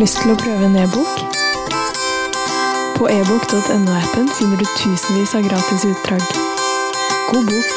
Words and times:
Lyst 0.00 0.16
til 0.22 0.30
å 0.32 0.36
prøve 0.38 0.64
en 0.64 0.76
e-bok? 0.80 1.18
På 2.96 3.04
ebok.no-appen 3.12 4.30
finner 4.32 4.56
du 4.56 4.64
tusenvis 4.78 5.34
av 5.36 5.44
gratis 5.44 5.82
utdrag. 5.84 6.22
God 7.28 7.50
bok! 7.50 7.68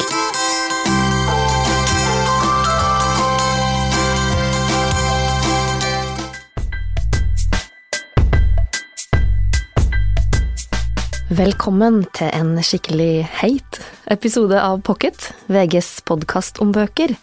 Velkommen 11.28 12.06
til 12.16 12.32
en 12.32 12.56
skikkelig 12.64 13.28
heit 13.42 13.82
episode 14.08 14.56
av 14.64 14.80
Pocket, 14.86 15.34
VGs 15.52 15.98
podkast 16.08 16.64
om 16.64 16.72
bøker. 16.72 17.18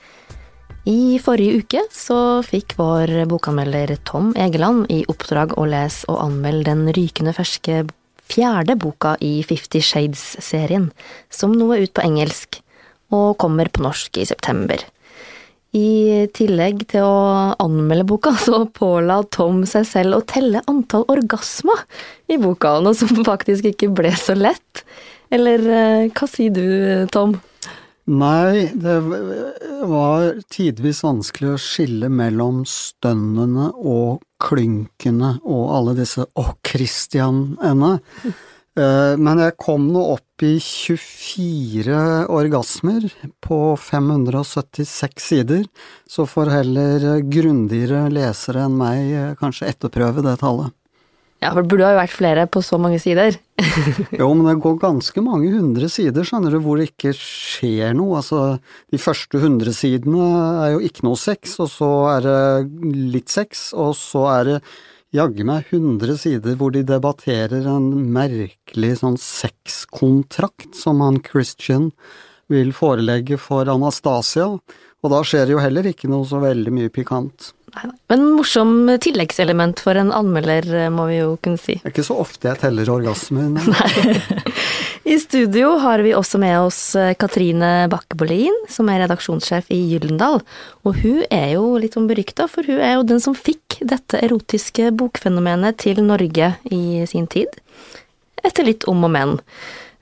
I 0.89 1.19
forrige 1.21 1.59
uke 1.61 1.81
så 1.93 2.15
fikk 2.41 2.73
vår 2.79 3.11
bokanmelder 3.29 3.99
Tom 4.07 4.31
Egeland 4.33 4.87
i 4.89 5.03
oppdrag 5.11 5.53
å 5.53 5.67
lese 5.69 6.07
og 6.09 6.23
anmelde 6.23 6.71
den 6.71 6.87
rykende 6.97 7.35
ferske 7.37 7.83
fjerde 8.31 8.73
boka 8.81 9.11
i 9.21 9.43
Fifty 9.45 9.77
Shades-serien, 9.85 10.89
som 11.29 11.53
nå 11.53 11.67
er 11.75 11.85
ut 11.85 11.93
på 11.93 12.01
engelsk 12.01 12.63
og 13.13 13.37
kommer 13.43 13.69
på 13.69 13.83
norsk 13.85 14.17
i 14.23 14.25
september. 14.25 14.81
I 15.77 16.25
tillegg 16.33 16.87
til 16.95 17.05
å 17.05 17.53
anmelde 17.61 18.07
boka, 18.09 18.33
så 18.47 18.63
påla 18.65 19.21
Tom 19.29 19.61
seg 19.69 19.85
selv 19.85 20.17
å 20.17 20.25
telle 20.25 20.65
antall 20.65 21.05
orgasmer 21.13 21.85
i 22.25 22.41
boka, 22.41 22.79
noe 22.81 22.97
som 22.97 23.21
faktisk 23.21 23.69
ikke 23.69 23.93
ble 24.01 24.15
så 24.17 24.33
lett. 24.33 24.81
Eller 25.29 25.61
eh, 25.61 26.09
hva 26.09 26.27
sier 26.27 26.57
du, 26.57 26.65
Tom? 27.13 27.37
Nei, 28.11 28.67
det 28.75 28.97
var 29.87 30.41
tidvis 30.51 30.99
vanskelig 31.05 31.53
å 31.53 31.59
skille 31.61 32.09
mellom 32.11 32.65
stønnene 32.67 33.69
og 33.77 34.19
klynkene 34.41 35.37
og 35.47 35.69
alle 35.77 35.93
disse 36.01 36.25
å, 36.35 36.49
Christian-ene. 36.67 37.93
Eh, 38.79 39.13
men 39.15 39.39
jeg 39.45 39.55
kom 39.59 39.87
nå 39.93 40.03
opp 40.17 40.43
i 40.43 40.57
24 40.59 42.01
orgasmer 42.31 43.07
på 43.43 43.61
576 43.79 45.31
sider, 45.31 45.65
så 46.07 46.27
får 46.27 46.51
heller 46.57 47.07
grundigere 47.31 48.09
lesere 48.11 48.67
enn 48.67 48.77
meg 48.79 49.15
eh, 49.15 49.33
kanskje 49.39 49.71
etterprøve 49.71 50.23
det 50.27 50.37
tallet. 50.43 50.75
Ja, 51.41 51.49
for 51.49 51.63
det 51.63 51.71
burde 51.71 51.87
jo 51.89 51.97
vært 51.97 52.13
flere 52.13 52.43
på 52.53 52.61
så 52.61 52.77
mange 52.77 52.99
sider. 53.01 53.33
jo, 54.19 54.27
men 54.37 54.45
det 54.45 54.59
går 54.61 54.75
ganske 54.83 55.23
mange 55.25 55.49
hundre 55.55 55.87
sider, 55.89 56.25
skjønner 56.27 56.53
du, 56.53 56.59
hvor 56.61 56.77
det 56.77 56.91
ikke 56.91 57.15
skjer 57.17 57.95
noe. 57.97 58.19
Altså, 58.19 58.59
de 58.93 58.99
første 59.01 59.41
hundre 59.41 59.73
sidene 59.73 60.27
er 60.67 60.75
jo 60.75 60.83
ikke 60.85 61.07
noe 61.07 61.17
sex, 61.17 61.55
og 61.63 61.71
så 61.73 61.89
er 62.11 62.27
det 62.27 62.91
litt 63.15 63.33
sex, 63.33 63.71
og 63.73 63.95
så 63.97 64.27
er 64.35 64.49
det 64.51 64.59
jaggu 65.17 65.41
meg 65.47 65.71
100 65.73 66.19
sider 66.21 66.55
hvor 66.59 66.71
de 66.71 66.85
debatterer 66.87 67.65
en 67.67 67.89
merkelig 68.13 68.93
sånn 69.01 69.17
sexkontrakt 69.19 70.77
som 70.77 71.01
han 71.03 71.19
Christian 71.25 71.89
vil 72.51 72.71
forelegge 72.75 73.39
for 73.41 73.67
Anastasia, 73.71 74.45
og 75.01 75.11
da 75.11 75.23
skjer 75.25 75.47
det 75.47 75.55
jo 75.55 75.63
heller 75.63 75.89
ikke 75.89 76.11
noe 76.11 76.27
så 76.29 76.39
veldig 76.43 76.75
mye 76.75 76.93
pikant. 76.93 77.49
Men 78.11 78.25
morsom 78.35 78.89
tilleggselement 79.01 79.79
for 79.79 79.97
en 79.97 80.11
anmelder, 80.15 80.67
må 80.93 81.07
vi 81.09 81.21
jo 81.21 81.35
kunne 81.43 81.59
si. 81.61 81.77
Det 81.79 81.89
er 81.89 81.95
ikke 81.95 82.07
så 82.07 82.17
ofte 82.23 82.49
jeg 82.49 82.61
teller 82.63 82.91
orgasmer. 82.91 83.47
Nei. 83.55 84.41
I 85.11 85.17
studio 85.19 85.73
har 85.81 85.99
vi 86.05 86.13
også 86.13 86.37
med 86.39 86.55
oss 86.61 86.95
eh, 86.95 87.15
Katrine 87.19 87.87
Bakke-Bolin, 87.91 88.53
som 88.69 88.89
er 88.91 89.01
redaksjonssjef 89.01 89.71
i 89.73 89.79
Gyllendal. 89.89 90.39
Og 90.85 90.99
hun 91.01 91.23
er 91.33 91.55
jo 91.55 91.65
litt 91.81 91.97
sånn 91.97 92.09
berykta, 92.11 92.45
for 92.51 92.67
hun 92.69 92.79
er 92.79 92.93
jo 92.95 93.07
den 93.09 93.23
som 93.23 93.35
fikk 93.35 93.79
dette 93.81 94.21
erotiske 94.21 94.91
bokfenomenet 94.99 95.81
til 95.81 96.03
Norge 96.05 96.53
i 96.69 97.01
sin 97.09 97.25
tid. 97.31 97.49
Etter 98.45 98.67
litt 98.67 98.85
om 98.91 99.01
og 99.07 99.13
men. 99.15 99.35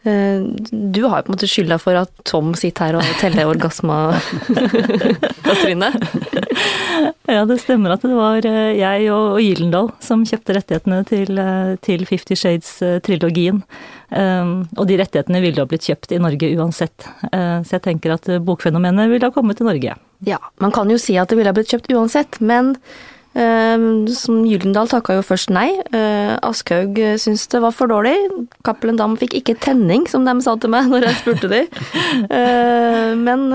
Eh, 0.04 0.42
du 0.72 1.04
har 1.04 1.20
jo 1.20 1.26
på 1.26 1.32
en 1.32 1.36
måte 1.36 1.48
skylda 1.50 1.76
for 1.82 1.98
at 2.00 2.12
Tom 2.28 2.54
sitter 2.56 2.88
her 2.88 3.00
og 3.00 3.08
teller 3.20 3.52
Katrine. 5.48 5.92
Ja, 7.30 7.44
det 7.46 7.60
stemmer 7.62 7.94
at 7.94 8.02
det 8.04 8.16
var 8.18 8.44
eh, 8.48 8.74
jeg 8.80 9.06
og 9.14 9.38
Gyldendal 9.40 9.92
som 10.04 10.24
kjøpte 10.28 10.56
rettighetene 10.58 11.04
til, 11.08 11.38
eh, 11.40 11.76
til 11.86 12.02
Fifty 12.10 12.36
Shades-trilogien. 12.36 13.62
Og 14.10 14.88
de 14.90 14.98
rettighetene 14.98 15.40
ville 15.44 15.62
ha 15.62 15.70
blitt 15.70 15.86
kjøpt 15.86 16.16
i 16.16 16.20
Norge 16.20 16.48
uansett. 16.58 17.06
Så 17.30 17.76
jeg 17.76 17.84
tenker 17.86 18.16
at 18.16 18.26
bokfenomenet 18.42 19.12
ville 19.12 19.30
ha 19.30 19.36
kommet 19.36 19.60
til 19.60 19.70
Norge. 19.70 19.94
Ja, 20.26 20.40
man 20.58 20.74
kan 20.74 20.90
jo 20.90 20.98
si 20.98 21.14
at 21.22 21.30
det 21.30 21.38
ville 21.38 21.54
ha 21.54 21.56
blitt 21.56 21.70
kjøpt 21.70 21.94
uansett, 21.94 22.40
men 22.42 22.74
som 24.14 24.42
Gyldendal 24.48 24.90
takka 24.92 25.16
jo 25.18 25.26
først 25.26 25.52
nei. 25.54 25.70
Uh, 25.94 26.36
Aschehoug 26.46 26.98
syntes 27.22 27.48
det 27.52 27.62
var 27.64 27.76
for 27.76 27.92
dårlig. 27.92 28.16
Cappelen 28.68 29.00
Dam 29.00 29.16
fikk 29.20 29.38
ikke 29.40 29.58
tenning, 29.64 30.08
som 30.12 30.28
de 30.28 30.36
sa 30.44 30.56
til 30.60 30.74
meg 30.74 30.90
når 30.92 31.08
jeg 31.08 31.20
spurte 31.22 31.52
de. 31.52 31.62
Uh, 32.28 33.14
men 33.20 33.48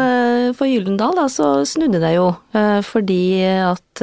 for 0.57 0.69
Gyldendal 0.71 1.17
da, 1.19 1.27
så 1.33 1.57
snudde 1.69 2.03
det 2.03 2.15
jo, 2.17 2.31
fordi 2.87 3.25
at 3.45 4.03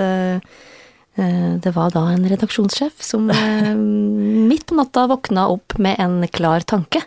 det 1.62 1.72
var 1.76 1.92
da 1.94 2.06
en 2.14 2.24
redaksjonssjef 2.26 3.04
som 3.04 3.28
midt 3.28 4.64
på 4.70 4.78
natta 4.78 5.04
våkna 5.12 5.50
opp 5.52 5.76
med 5.82 6.00
en 6.02 6.22
klar 6.32 6.64
tanke. 6.66 7.04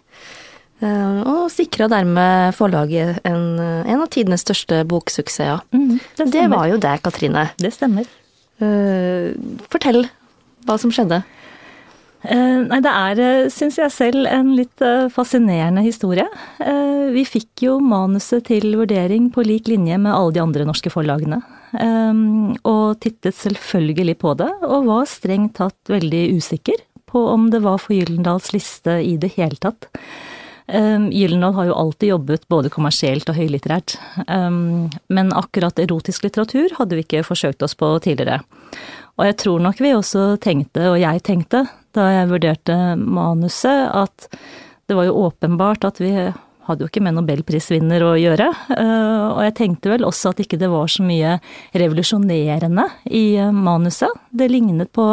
Og 0.84 1.46
sikra 1.52 1.88
dermed 1.90 2.52
forlaget 2.56 3.22
en, 3.24 3.46
en, 3.60 4.02
av 4.02 4.10
tidenes 4.12 4.44
største 4.44 4.82
boksuksesser. 4.90 5.64
Mm, 5.72 5.96
det, 6.20 6.28
det 6.36 6.44
var 6.52 6.68
jo 6.68 6.78
det, 6.82 6.98
Katrine. 7.06 7.48
Det 7.60 7.72
stemmer. 7.74 8.08
Eh, 8.62 9.32
fortell 9.72 10.04
hva 10.64 10.76
som 10.80 10.92
skjedde. 10.94 11.22
Eh, 12.24 12.60
nei, 12.64 12.80
det 12.80 12.92
er, 12.92 13.20
eh, 13.20 13.48
syns 13.52 13.76
jeg 13.76 13.92
selv, 13.92 14.26
en 14.30 14.54
litt 14.56 14.78
fascinerende 15.12 15.82
historie. 15.84 16.26
Vi 17.14 17.24
fikk 17.24 17.66
jo 17.66 17.78
manuset 17.80 18.46
til 18.48 18.74
vurdering 18.74 19.30
på 19.30 19.44
lik 19.44 19.68
linje 19.68 19.98
med 19.98 20.14
alle 20.14 20.32
de 20.32 20.40
andre 20.40 20.64
norske 20.64 20.90
forlagene. 20.90 21.42
Og 22.64 22.98
tittet 23.00 23.34
selvfølgelig 23.34 24.18
på 24.18 24.36
det, 24.36 24.50
og 24.62 24.86
var 24.86 25.04
strengt 25.04 25.54
tatt 25.54 25.76
veldig 25.86 26.38
usikker 26.38 26.80
på 27.06 27.28
om 27.28 27.50
det 27.50 27.62
var 27.62 27.78
for 27.78 27.94
Gyllendals 27.94 28.52
liste 28.52 29.02
i 29.04 29.16
det 29.16 29.34
hele 29.36 29.56
tatt. 29.60 29.90
Um, 30.66 31.10
Gyldendal 31.12 31.54
har 31.58 31.66
jo 31.68 31.76
alltid 31.76 32.08
jobbet 32.08 32.46
både 32.48 32.70
kommersielt 32.72 33.28
og 33.28 33.36
høylitterært, 33.36 33.98
um, 34.24 34.88
men 35.12 35.32
akkurat 35.36 35.78
erotisk 35.82 36.24
litteratur 36.24 36.72
hadde 36.78 36.96
vi 36.96 37.04
ikke 37.04 37.24
forsøkt 37.26 37.64
oss 37.66 37.76
på 37.76 37.90
tidligere. 38.04 38.40
Og 39.20 39.28
jeg 39.28 39.36
tror 39.44 39.60
nok 39.60 39.82
vi 39.84 39.92
også 39.92 40.24
tenkte, 40.42 40.88
og 40.94 40.96
jeg 41.02 41.20
tenkte, 41.26 41.66
da 41.94 42.08
jeg 42.14 42.30
vurderte 42.32 42.78
manuset, 42.96 43.90
at 43.92 44.28
det 44.88 44.96
var 44.96 45.06
jo 45.08 45.28
åpenbart 45.28 45.84
at 45.84 46.00
vi 46.00 46.14
hadde 46.68 46.84
jo 46.84 46.90
ikke 46.90 47.02
med 47.04 47.16
nobelprisvinner 47.18 48.04
å 48.04 48.12
gjøre. 48.18 48.48
Eh, 48.74 49.24
og 49.30 49.40
jeg 49.46 49.56
tenkte 49.58 49.92
vel 49.92 50.06
også 50.06 50.32
at 50.32 50.42
ikke 50.44 50.58
det 50.60 50.70
var 50.72 50.90
så 50.90 51.04
mye 51.06 51.36
revolusjonerende 51.76 52.86
i 53.12 53.24
eh, 53.40 53.54
manuset. 53.54 54.12
Det 54.30 54.50
lignet 54.52 54.92
på 54.96 55.08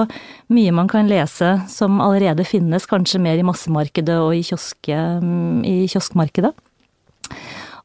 mye 0.54 0.76
man 0.76 0.92
kan 0.92 1.10
lese 1.12 1.58
som 1.72 2.00
allerede 2.04 2.48
finnes, 2.48 2.88
kanskje 2.90 3.22
mer 3.24 3.40
i 3.40 3.48
massemarkedet 3.48 4.20
og 4.22 4.36
i, 4.38 4.46
kioske, 4.48 4.96
mm, 5.24 5.66
i 5.68 5.76
kioskmarkedet. 5.92 6.54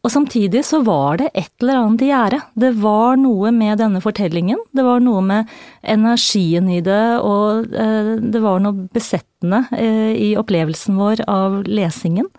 Og 0.07 0.13
samtidig 0.13 0.61
så 0.63 0.79
var 0.87 1.19
det 1.19 1.33
et 1.35 1.51
eller 1.59 1.81
annet 1.81 2.05
i 2.05 2.13
gjære. 2.13 2.39
Det 2.63 2.71
var 2.79 3.17
noe 3.19 3.51
med 3.51 3.81
denne 3.81 3.99
fortellingen. 4.05 4.61
Det 4.71 4.85
var 4.87 5.03
noe 5.03 5.25
med 5.25 5.51
energien 5.83 6.69
i 6.71 6.79
det, 6.85 7.03
og 7.27 7.75
eh, 7.75 8.15
det 8.23 8.43
var 8.45 8.63
noe 8.63 8.87
besettende 8.95 9.65
i 9.75 10.37
opplevelsen 10.39 10.95
vår 11.01 11.25
av 11.27 11.65
lesingen. 11.67 12.31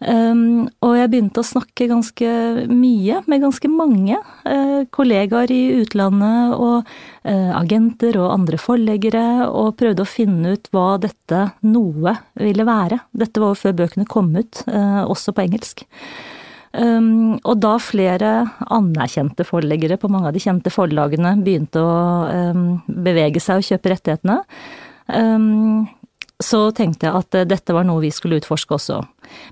Um, 0.00 0.64
og 0.80 0.94
jeg 0.96 1.10
begynte 1.12 1.42
å 1.42 1.44
snakke 1.44 1.84
ganske 1.90 2.28
mye 2.72 3.18
med 3.28 3.42
ganske 3.42 3.68
mange 3.68 4.16
uh, 4.16 4.80
kollegaer 4.96 5.52
i 5.52 5.60
utlandet 5.82 6.54
og 6.56 6.88
uh, 6.88 7.50
agenter 7.58 8.16
og 8.16 8.32
andre 8.32 8.56
forleggere, 8.60 9.26
og 9.52 9.76
prøvde 9.80 10.06
å 10.06 10.08
finne 10.08 10.56
ut 10.56 10.72
hva 10.72 10.94
dette 11.02 11.50
noe 11.68 12.16
ville 12.40 12.64
være. 12.64 13.02
Dette 13.12 13.44
var 13.44 13.52
jo 13.52 13.62
før 13.66 13.76
bøkene 13.82 14.08
kom 14.08 14.32
ut, 14.38 14.64
uh, 14.72 15.04
også 15.04 15.36
på 15.36 15.44
engelsk. 15.44 15.84
Um, 16.72 17.36
og 17.42 17.58
da 17.60 17.74
flere 17.82 18.34
anerkjente 18.70 19.44
forleggere 19.44 19.98
på 20.00 20.08
mange 20.08 20.30
av 20.30 20.36
de 20.36 20.40
kjente 20.40 20.70
forlagene 20.70 21.34
begynte 21.42 21.82
å 21.82 21.96
um, 22.54 22.68
bevege 22.86 23.42
seg 23.42 23.60
og 23.60 23.66
kjøpe 23.66 23.90
rettighetene, 23.92 24.38
um, 25.10 25.88
så 26.40 26.70
tenkte 26.76 27.08
jeg 27.08 27.20
at 27.20 27.48
dette 27.50 27.74
var 27.76 27.84
noe 27.86 28.02
vi 28.02 28.10
skulle 28.14 28.40
utforske 28.40 28.76
også. 28.76 29.00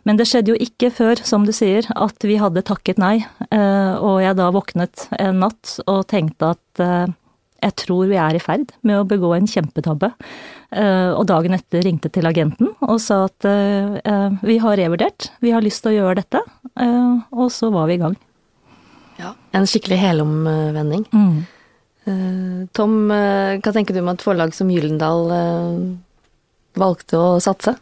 Men 0.09 0.19
det 0.19 0.27
skjedde 0.29 0.55
jo 0.55 0.59
ikke 0.61 0.91
før, 0.95 1.21
som 1.27 1.45
du 1.47 1.53
sier, 1.55 1.87
at 1.95 2.25
vi 2.25 2.39
hadde 2.41 2.65
takket 2.67 3.01
nei, 3.01 3.17
eh, 3.51 3.95
og 3.95 4.21
jeg 4.25 4.39
da 4.39 4.51
våknet 4.55 5.09
en 5.19 5.43
natt 5.45 5.79
og 5.87 6.07
tenkte 6.11 6.55
at 6.57 6.83
eh, 6.83 7.11
jeg 7.59 7.75
tror 7.83 8.07
vi 8.11 8.19
er 8.23 8.39
i 8.39 8.43
ferd 8.43 8.73
med 8.87 9.01
å 9.01 9.07
begå 9.09 9.33
en 9.35 9.49
kjempetabbe. 9.51 10.13
Eh, 10.71 11.11
og 11.11 11.27
dagen 11.31 11.57
etter 11.57 11.83
ringte 11.85 12.11
til 12.13 12.29
agenten 12.29 12.75
og 12.85 12.99
sa 13.03 13.25
at 13.27 13.47
vi 14.45 14.59
har 14.63 14.79
revurdert, 14.79 15.31
vi 15.43 15.53
har 15.55 15.65
lyst 15.65 15.83
til 15.85 15.95
å 15.95 15.99
gjøre 15.99 16.23
dette. 16.23 16.43
Og 17.35 17.49
så 17.51 17.73
var 17.75 17.89
vi 17.91 17.99
i 17.99 18.03
gang. 18.03 18.19
Ja, 19.19 19.33
En 19.57 19.67
skikkelig 19.67 19.99
helomvending. 19.99 21.09
Mm. 21.11 22.69
Tom, 22.73 22.93
hva 23.11 23.73
tenker 23.75 23.97
du 23.97 24.05
om 24.05 24.13
at 24.13 24.23
forlag 24.23 24.55
som 24.57 24.71
Gyllendal 24.71 25.27
valgte 26.81 27.21
å 27.21 27.37
satse? 27.43 27.77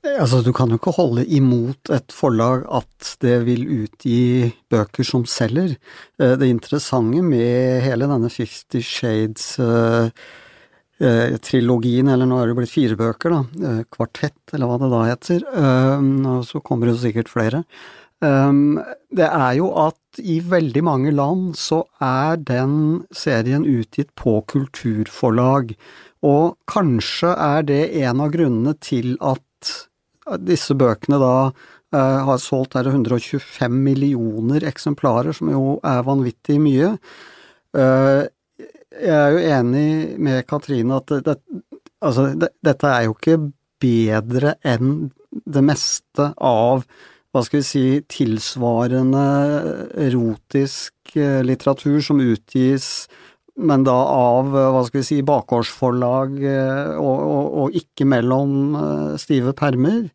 Altså, 0.00 0.40
du 0.40 0.48
kan 0.56 0.70
jo 0.72 0.78
ikke 0.78 0.94
holde 0.96 1.26
imot 1.28 1.90
et 1.92 2.12
forlag 2.14 2.62
at 2.72 3.16
det 3.20 3.34
vil 3.44 3.66
utgi 3.82 4.48
bøker 4.72 5.04
som 5.04 5.26
selger. 5.28 5.74
Det 6.16 6.48
interessante 6.48 7.20
med 7.20 7.82
hele 7.84 8.08
denne 8.08 8.30
Fifty 8.32 8.80
Shades 8.80 9.58
eh, 9.60 11.36
trilogien, 11.44 12.08
eller 12.08 12.28
nå 12.28 12.40
er 12.40 12.48
det 12.48 12.56
blitt 12.62 12.72
fire 12.72 12.96
bøker, 12.96 13.36
da, 13.36 13.68
eh, 13.68 13.82
kvartett, 13.92 14.40
eller 14.54 14.70
hva 14.70 14.80
det 14.80 14.90
da 14.94 15.02
heter, 15.10 15.44
og 16.32 16.48
så 16.48 16.64
kommer 16.64 16.88
det 16.88 16.96
sikkert 17.04 17.28
flere. 17.32 17.64
Um, 18.20 18.76
det 19.16 19.26
er 19.26 19.54
jo 19.56 19.70
at 19.80 20.20
i 20.20 20.40
veldig 20.44 20.82
mange 20.84 21.12
land 21.14 21.54
så 21.56 21.80
er 22.04 22.36
den 22.44 22.74
serien 23.16 23.64
utgitt 23.64 24.12
på 24.18 24.42
kulturforlag, 24.50 25.72
og 26.20 26.58
kanskje 26.68 27.32
er 27.32 27.64
det 27.64 27.82
en 28.02 28.20
av 28.20 28.34
grunnene 28.34 28.74
til 28.84 29.14
at 29.24 29.70
disse 30.44 30.76
bøkene 30.76 31.16
da 31.22 31.36
uh, 31.48 32.18
har 32.28 32.42
solgt 32.42 32.76
her 32.76 32.90
125 32.92 33.78
millioner 33.88 34.66
eksemplarer, 34.68 35.32
som 35.36 35.48
jo 35.52 35.78
er 35.80 36.04
vanvittig 36.04 36.58
mye. 36.60 36.92
Uh, 37.72 38.28
jeg 39.00 39.16
er 39.16 39.32
jo 39.32 39.40
enig 39.56 39.88
med 40.20 40.44
Katrine 40.50 40.98
at 41.00 41.14
det, 41.24 41.38
altså, 42.04 42.34
det, 42.36 42.50
dette 42.66 42.90
er 42.90 43.06
jo 43.06 43.16
ikke 43.16 43.38
bedre 43.80 44.58
enn 44.66 45.08
det 45.30 45.62
meste 45.64 46.32
av 46.36 46.84
hva 47.30 47.42
skal 47.46 47.60
vi 47.60 47.66
si, 47.66 47.84
tilsvarende 48.10 49.24
erotisk 50.08 51.14
eh, 51.14 51.40
litteratur 51.46 52.00
som 52.02 52.22
utgis, 52.22 53.06
men 53.60 53.84
da 53.86 53.94
av, 53.94 54.50
hva 54.50 54.82
skal 54.86 55.02
vi 55.02 55.06
si, 55.06 55.18
bakgårdsforlag 55.26 56.38
eh, 56.42 56.92
og, 56.96 57.18
og, 57.22 57.50
og 57.62 57.80
ikke 57.80 58.08
mellom 58.08 58.54
eh, 58.74 59.18
stive 59.22 59.54
permer. 59.58 60.06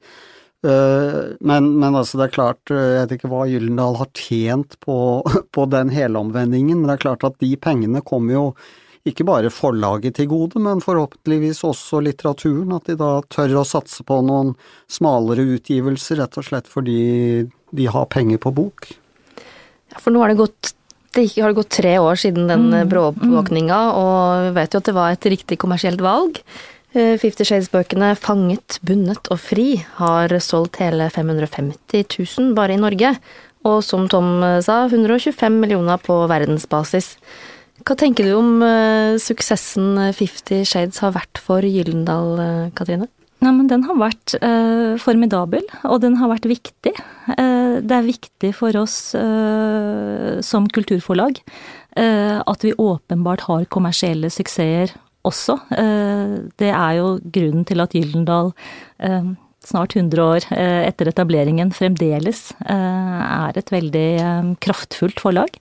Men, 0.66 1.66
men, 1.78 1.94
altså, 1.94 2.18
det 2.18 2.24
er 2.24 2.32
klart, 2.34 2.72
jeg 2.74 2.94
vet 2.96 3.12
ikke 3.14 3.30
hva 3.30 3.44
Gyllendal 3.46 4.00
har 4.00 4.08
tjent 4.18 4.74
på, 4.82 4.96
på 5.54 5.66
den 5.70 5.92
helomvendingen, 5.94 6.80
men 6.80 6.90
det 6.90 6.96
er 6.96 7.04
klart 7.04 7.26
at 7.28 7.38
de 7.44 7.52
pengene 7.62 8.02
kommer 8.02 8.34
jo 8.34 8.46
ikke 9.06 9.26
bare 9.28 9.52
forlaget 9.54 10.18
til 10.18 10.30
gode, 10.32 10.60
men 10.62 10.82
forhåpentligvis 10.82 11.62
også 11.68 12.02
litteraturen, 12.06 12.74
at 12.74 12.90
de 12.90 12.98
da 12.98 13.12
tør 13.30 13.60
å 13.62 13.68
satse 13.68 14.06
på 14.06 14.18
noen 14.26 14.56
smalere 14.92 15.46
utgivelser, 15.58 16.24
rett 16.24 16.40
og 16.42 16.48
slett 16.48 16.70
fordi 16.72 17.00
de 17.76 17.90
har 17.92 18.10
penger 18.10 18.42
på 18.42 18.54
bok. 18.56 18.90
Ja, 19.94 20.02
for 20.02 20.14
nå 20.14 20.24
har 20.24 20.34
det 20.34 20.42
gått 20.42 20.74
det 21.16 21.30
har 21.40 21.54
gått 21.56 21.70
tre 21.72 21.94
år 21.96 22.18
siden 22.20 22.50
den 22.50 22.66
mm, 22.74 22.90
bråoppvåkninga, 22.92 23.78
mm. 23.88 24.00
og 24.02 24.48
vi 24.50 24.56
vet 24.58 24.74
jo 24.74 24.82
at 24.82 24.90
det 24.90 24.96
var 24.98 25.14
et 25.14 25.28
riktig 25.32 25.58
kommersielt 25.62 26.02
valg. 26.04 26.42
Eh, 26.92 27.14
Fifty 27.22 27.46
Shades-bøkene 27.48 28.10
Fanget, 28.20 28.82
bundet 28.84 29.32
og 29.32 29.40
fri 29.40 29.78
har 30.02 30.36
solgt 30.44 30.82
hele 30.84 31.08
550 31.08 32.04
000 32.20 32.52
bare 32.58 32.76
i 32.76 32.82
Norge, 32.82 33.14
og 33.64 33.80
som 33.88 34.10
Tom 34.12 34.44
sa, 34.66 34.82
125 34.90 35.56
millioner 35.62 36.04
på 36.04 36.20
verdensbasis. 36.28 37.14
Hva 37.86 37.94
tenker 38.02 38.26
du 38.26 38.34
om 38.34 38.64
uh, 38.66 39.14
suksessen 39.22 40.00
Fifty 40.18 40.64
Shades 40.66 40.98
har 41.04 41.14
vært 41.14 41.38
for 41.38 41.62
Gyllendal, 41.62 42.32
uh, 42.40 42.72
Katrine? 42.74 43.06
Men 43.46 43.68
Den 43.70 43.84
har 43.86 44.00
vært 44.00 44.34
uh, 44.42 44.98
formidabel, 44.98 45.62
og 45.86 46.00
den 46.02 46.16
har 46.18 46.32
vært 46.32 46.48
viktig. 46.50 46.96
Det 47.36 47.94
er 47.94 48.06
viktig 48.06 48.50
for 48.56 48.74
oss 48.80 49.12
som 50.46 50.68
kulturforlag 50.72 51.42
at 52.00 52.64
vi 52.64 52.72
åpenbart 52.80 53.44
har 53.50 53.66
kommersielle 53.74 54.30
suksesser 54.32 54.94
også. 55.28 55.58
det 56.62 56.70
er 56.70 56.94
jo 57.00 57.08
grunnen 57.36 57.66
til 57.68 57.84
at 57.84 57.96
Gyllendal 57.98 58.54
snart 59.66 59.98
100 59.98 60.24
år 60.24 60.48
etter 60.56 61.12
etableringen 61.12 61.74
fremdeles 61.76 62.48
er 62.70 63.60
et 63.60 63.74
veldig 63.76 64.08
kraftfullt 64.64 65.22
forlag. 65.24 65.60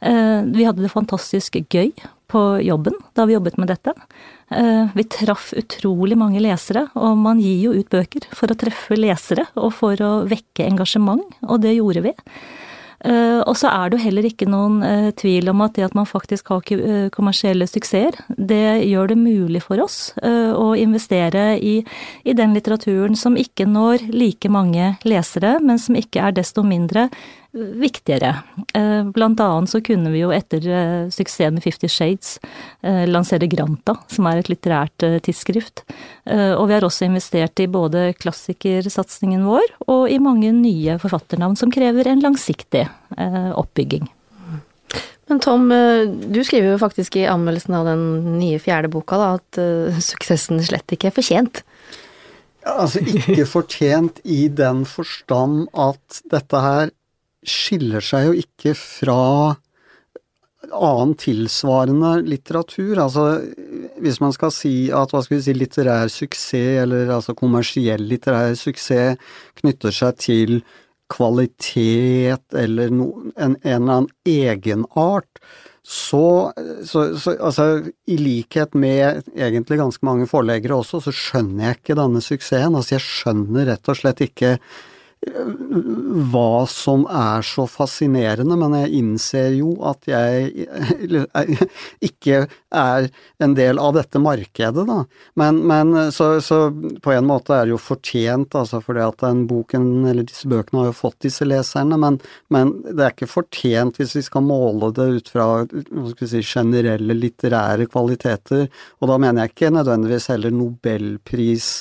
Eh, 0.00 0.42
vi 0.44 0.66
hadde 0.66 0.84
det 0.84 0.92
fantastisk 0.92 1.58
gøy 1.72 1.90
på 2.28 2.42
jobben 2.62 2.94
da 3.16 3.26
vi 3.26 3.34
jobbet 3.34 3.58
med 3.58 3.72
dette. 3.72 3.94
Eh, 4.50 4.94
vi 4.94 5.04
traff 5.10 5.50
utrolig 5.58 6.18
mange 6.18 6.42
lesere, 6.44 6.86
og 6.94 7.18
man 7.18 7.42
gir 7.42 7.58
jo 7.66 7.74
ut 7.74 7.90
bøker 7.90 8.28
for 8.30 8.52
å 8.52 8.58
treffe 8.58 8.98
lesere 8.98 9.48
og 9.56 9.72
for 9.74 9.98
å 10.04 10.12
vekke 10.28 10.68
engasjement, 10.68 11.24
og 11.48 11.62
det 11.64 11.78
gjorde 11.78 12.06
vi. 12.10 12.16
Uh, 12.98 13.44
og 13.46 13.54
så 13.54 13.68
er 13.70 13.92
det 13.92 13.94
jo 13.94 14.02
heller 14.08 14.26
ikke 14.26 14.48
noen 14.50 14.80
tvil 15.14 15.52
om 15.52 15.60
at 15.62 15.76
det 15.76 15.84
at 15.86 15.92
man 15.94 16.08
faktisk 16.08 16.48
har 16.50 16.64
kommersielle 17.14 17.68
suksesser, 17.70 18.18
det 18.34 18.88
gjør 18.88 19.12
det 19.12 19.18
mulig 19.20 19.62
for 19.62 19.78
oss 19.84 20.10
å 20.18 20.72
investere 20.74 21.52
i, 21.62 21.76
i, 22.26 22.34
den 22.34 22.56
litteraturen 22.58 23.14
som 23.14 23.38
ikke 23.38 23.68
når 23.70 24.08
like 24.10 24.50
mange 24.50 24.96
lesere, 25.06 25.60
men 25.62 25.78
som 25.78 25.94
ikke 25.94 26.26
er 26.26 26.34
desto 26.40 26.66
mindre 26.66 27.06
viktigere. 27.52 28.34
Eh, 28.74 29.04
blant 29.04 29.40
annet 29.40 29.70
så 29.70 29.80
kunne 29.84 30.12
vi 30.12 30.20
jo 30.20 30.32
etter 30.34 30.64
eh, 30.68 31.08
suksessen 31.12 31.56
med 31.56 31.64
Fifty 31.64 31.88
Shades 31.88 32.36
eh, 32.82 33.06
lansere 33.08 33.48
Granta, 33.48 33.96
som 34.12 34.28
er 34.28 34.40
et 34.40 34.50
litterært 34.52 35.06
tidsskrift. 35.24 35.84
Og 36.28 36.66
vi 36.68 36.74
har 36.74 36.84
også 36.84 37.06
investert 37.06 37.60
i 37.62 37.68
både 37.70 38.10
klassikersatsingen 38.20 39.46
vår 39.48 39.64
og 39.88 40.10
i 40.12 40.18
mange 40.20 40.50
nye 40.52 40.98
forfatternavn 41.00 41.56
som 41.56 41.72
krever 41.72 42.10
en 42.10 42.20
langsiktig 42.20 42.84
oppbygging. 43.16 44.04
Men 45.28 45.40
Tom, 45.44 45.68
du 45.68 46.40
skriver 46.44 46.74
jo 46.74 46.80
faktisk 46.80 47.16
i 47.16 47.26
anmeldelsen 47.28 47.78
av 47.78 47.88
den 47.88 48.04
nye 48.36 48.60
fjerde 48.60 48.90
boka 48.92 49.20
da, 49.20 49.30
at 49.38 49.60
suksessen 50.04 50.60
slett 50.64 50.92
ikke 50.92 51.08
er 51.08 51.16
fortjent. 51.16 51.62
Altså 52.68 53.00
ikke 53.00 53.48
fortjent 53.48 54.20
i 54.28 54.46
den 54.52 54.84
forstand 54.88 55.68
at 55.72 56.20
dette 56.32 56.64
her 56.64 56.92
skiller 57.50 58.04
seg 58.04 58.28
jo 58.28 58.36
ikke 58.42 58.74
fra 58.78 59.22
annen 60.68 61.14
tilsvarende 61.18 62.18
litteratur. 62.26 62.98
Altså, 63.00 63.28
hvis 64.02 64.20
man 64.22 64.34
skal 64.34 64.52
si 64.54 64.74
at 64.94 65.14
hva 65.14 65.22
skal 65.24 65.38
vi 65.38 65.44
si, 65.46 65.54
litterær 65.56 66.10
suksess, 66.12 66.82
eller 66.84 67.14
altså 67.14 67.36
kommersiell 67.38 68.04
litterær 68.10 68.56
suksess, 68.58 69.16
knytter 69.60 69.94
seg 69.94 70.20
til 70.20 70.60
kvalitet 71.08 72.58
eller 72.58 72.92
no, 72.92 73.08
en, 73.32 73.56
en, 73.56 73.56
eller 73.64 73.94
annen 73.94 74.10
egenart, 74.28 75.40
så, 75.88 76.52
så, 76.84 77.06
så, 77.16 77.32
altså, 77.40 77.64
i 78.12 78.18
likhet 78.20 78.74
med 78.76 79.22
egentlig 79.32 79.78
ganske 79.80 80.04
mange 80.04 80.26
forleggere 80.28 80.76
også, 80.76 81.00
så 81.06 81.14
skjønner 81.16 81.64
jeg 81.70 81.78
ikke 81.78 81.96
denne 81.96 82.20
suksessen. 82.20 82.76
Altså, 82.76 82.98
jeg 82.98 83.06
skjønner 83.06 83.70
rett 83.70 83.88
og 83.88 83.96
slett 83.96 84.20
ikke 84.26 84.58
hva 85.26 86.62
som 86.70 87.02
er 87.10 87.42
så 87.42 87.64
fascinerende, 87.68 88.54
men 88.58 88.76
jeg 88.78 89.00
innser 89.00 89.56
jo 89.56 89.72
at 89.86 90.06
jeg 90.08 90.68
ikke 92.08 92.44
er 92.70 93.08
en 93.42 93.56
del 93.58 93.80
av 93.82 93.96
dette 93.96 94.22
markedet, 94.22 94.84
da. 94.86 95.00
Men, 95.40 95.60
men 95.66 96.12
så, 96.14 96.30
så, 96.44 96.60
på 97.02 97.14
en 97.14 97.28
måte 97.28 97.56
er 97.56 97.66
det 97.66 97.74
jo 97.74 97.80
fortjent, 97.82 98.54
altså 98.58 98.80
fordi 98.84 99.04
at 99.04 99.18
den 99.24 99.44
boken, 99.50 99.90
eller 100.08 100.28
disse 100.28 100.48
bøkene 100.50 100.84
har 100.84 100.90
jo 100.92 100.98
fått 101.00 101.18
disse 101.26 101.48
leserne, 101.48 101.98
men, 102.00 102.20
men 102.54 102.76
det 102.86 103.02
er 103.02 103.16
ikke 103.16 103.30
fortjent 103.30 103.98
hvis 103.98 104.16
vi 104.20 104.24
skal 104.28 104.46
måle 104.46 104.92
det 104.94 105.08
ut 105.18 105.32
fra 105.34 105.48
si, 105.66 106.44
generelle 106.46 107.18
litterære 107.18 107.90
kvaliteter, 107.90 108.68
og 109.02 109.10
da 109.10 109.18
mener 109.18 109.44
jeg 109.44 109.56
ikke 109.56 109.74
nødvendigvis 109.74 110.30
heller 110.30 110.54
nobelpris 110.54 111.72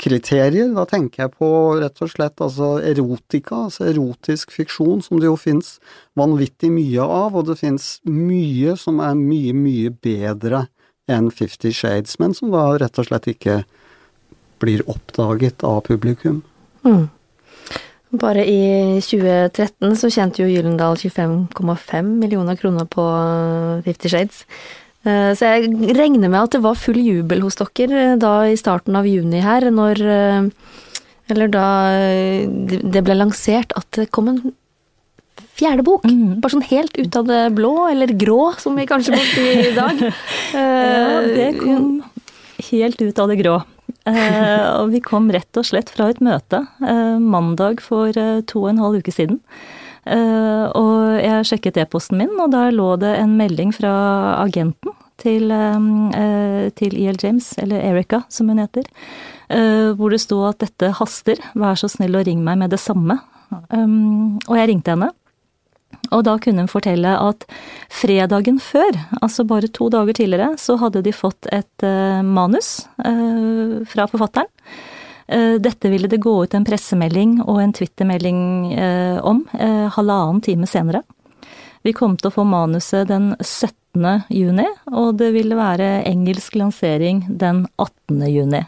kriterier. 0.00 0.70
Da 0.76 0.84
tenker 0.88 1.24
jeg 1.24 1.34
på 1.38 1.48
rett 1.80 2.02
og 2.04 2.12
slett 2.12 2.42
altså 2.44 2.76
erotika, 2.84 3.66
altså 3.66 3.88
erotisk 3.90 4.54
fiksjon, 4.54 5.02
som 5.04 5.20
det 5.20 5.30
jo 5.30 5.36
fins 5.40 5.76
vanvittig 6.18 6.70
mye 6.74 7.02
av, 7.02 7.36
og 7.36 7.48
det 7.50 7.58
fins 7.60 7.96
mye 8.08 8.76
som 8.80 9.02
er 9.04 9.16
mye, 9.18 9.54
mye 9.56 9.92
bedre 9.92 10.66
enn 11.10 11.30
Fifty 11.30 11.70
Shades, 11.74 12.18
men 12.18 12.34
som 12.34 12.50
da 12.54 12.68
rett 12.80 12.98
og 12.98 13.08
slett 13.08 13.28
ikke 13.30 13.60
blir 14.62 14.82
oppdaget 14.90 15.62
av 15.66 15.82
publikum. 15.86 16.42
Mm. 16.86 17.06
Bare 18.16 18.44
i 18.46 19.00
2013 19.02 19.96
så 19.98 20.10
tjente 20.14 20.42
jo 20.42 20.48
Gyllendal 20.48 20.96
25,5 20.98 22.10
millioner 22.22 22.58
kroner 22.58 22.86
på 22.88 23.04
Fifty 23.84 24.10
Shades. 24.12 24.44
Eh, 25.06 25.32
så 25.38 25.52
jeg 25.54 25.94
regner 25.94 26.30
med 26.30 26.40
at 26.40 26.56
det 26.56 26.62
var 26.64 26.78
full 26.78 26.98
jubel 26.98 27.44
hos 27.44 27.58
dere 27.60 28.02
eh, 28.02 28.14
da 28.20 28.34
i 28.50 28.58
starten 28.58 28.96
av 28.98 29.06
juni 29.06 29.42
her, 29.44 29.68
når 29.70 30.02
eh, 30.02 30.48
Eller 31.26 31.50
da 31.50 31.66
det 32.62 33.00
ble 33.02 33.16
lansert 33.16 33.72
at 33.74 33.88
det 33.98 34.12
kom 34.14 34.28
en 34.30 34.36
fjerde 35.58 35.82
bok. 35.82 36.04
Mm. 36.06 36.36
Bare 36.38 36.54
sånn 36.54 36.68
helt 36.68 36.94
ut 36.94 37.16
av 37.18 37.26
det 37.26 37.40
blå, 37.56 37.88
eller 37.90 38.12
grå, 38.14 38.52
som 38.62 38.78
vi 38.78 38.84
kanskje 38.86 39.16
må 39.16 39.24
si 39.32 39.46
i 39.64 39.72
dag. 39.74 40.04
ja, 40.54 41.24
det 41.26 41.48
kom 41.58 41.88
helt 42.68 43.02
ut 43.02 43.18
av 43.18 43.32
det 43.32 43.40
grå. 43.40 43.56
og 44.06 44.94
vi 44.94 45.00
kom 45.02 45.26
rett 45.34 45.58
og 45.58 45.66
slett 45.66 45.90
fra 45.90 46.12
et 46.12 46.22
møte 46.22 46.62
mandag 47.18 47.82
for 47.82 48.14
to 48.46 48.62
og 48.62 48.70
en 48.70 48.84
halv 48.84 49.02
uke 49.02 49.16
siden. 49.18 49.42
Uh, 50.06 50.70
og 50.78 51.16
jeg 51.18 51.46
sjekket 51.48 51.80
e-posten 51.82 52.20
min, 52.20 52.30
og 52.38 52.52
der 52.52 52.74
lå 52.74 52.92
det 53.02 53.10
en 53.18 53.34
melding 53.38 53.72
fra 53.74 53.90
agenten 54.38 54.94
til, 55.18 55.50
um, 55.50 56.12
uh, 56.14 56.68
til 56.78 56.94
E.L. 56.94 57.18
James, 57.22 57.50
eller 57.58 57.82
Erica 57.82 58.22
som 58.30 58.52
hun 58.52 58.62
heter, 58.62 58.86
hvor 59.46 60.10
det 60.10 60.18
sto 60.18 60.40
at 60.42 60.58
dette 60.58 60.88
haster, 60.98 61.38
vær 61.54 61.76
så 61.78 61.86
snill 61.86 62.16
å 62.18 62.22
ringe 62.26 62.42
meg 62.42 62.56
med 62.58 62.72
det 62.74 62.80
samme. 62.82 63.14
Og 63.70 64.56
jeg 64.58 64.66
ringte 64.72 64.90
henne. 64.90 65.12
Og 66.10 66.24
da 66.26 66.34
kunne 66.42 66.64
hun 66.64 66.70
fortelle 66.72 67.12
at 67.14 67.46
fredagen 67.94 68.58
før, 68.58 68.98
altså 69.20 69.46
bare 69.46 69.70
to 69.70 69.86
dager 69.94 70.18
tidligere, 70.18 70.58
så 70.58 70.74
hadde 70.82 71.04
de 71.06 71.14
fått 71.14 71.46
et 71.54 71.86
manus 72.26 72.72
fra 72.98 74.08
forfatteren 74.10 74.50
Eh, 74.50 74.95
dette 75.58 75.90
ville 75.90 76.08
det 76.08 76.22
gå 76.22 76.32
ut 76.44 76.54
en 76.54 76.66
pressemelding 76.66 77.40
og 77.46 77.58
en 77.62 77.74
twittermelding 77.74 78.40
eh, 78.78 79.18
om 79.26 79.42
eh, 79.58 79.86
halvannen 79.96 80.42
time 80.44 80.68
senere. 80.70 81.02
Vi 81.86 81.94
kom 81.94 82.16
til 82.18 82.30
å 82.30 82.34
få 82.34 82.44
manuset 82.46 83.08
den 83.10 83.32
17. 83.40 84.24
juni, 84.30 84.66
og 84.92 85.16
det 85.20 85.32
ville 85.34 85.58
være 85.58 86.04
engelsk 86.06 86.56
lansering 86.58 87.24
den 87.28 87.64
18. 87.78 88.24
juni. 88.30 88.64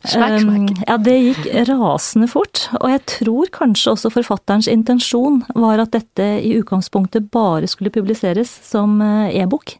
Smack, 0.00 0.38
smack. 0.40 0.70
Ja, 0.86 0.96
det 0.96 1.16
gikk 1.18 1.48
rasende 1.68 2.30
fort, 2.30 2.64
og 2.78 2.86
jeg 2.88 3.02
tror 3.10 3.50
kanskje 3.52 3.92
også 3.92 4.12
forfatterens 4.14 4.70
intensjon 4.70 5.42
var 5.52 5.82
at 5.82 5.92
dette 5.92 6.28
i 6.40 6.54
utgangspunktet 6.56 7.28
bare 7.34 7.68
skulle 7.68 7.92
publiseres 7.92 8.52
som 8.64 8.96
e-bok. 9.02 9.76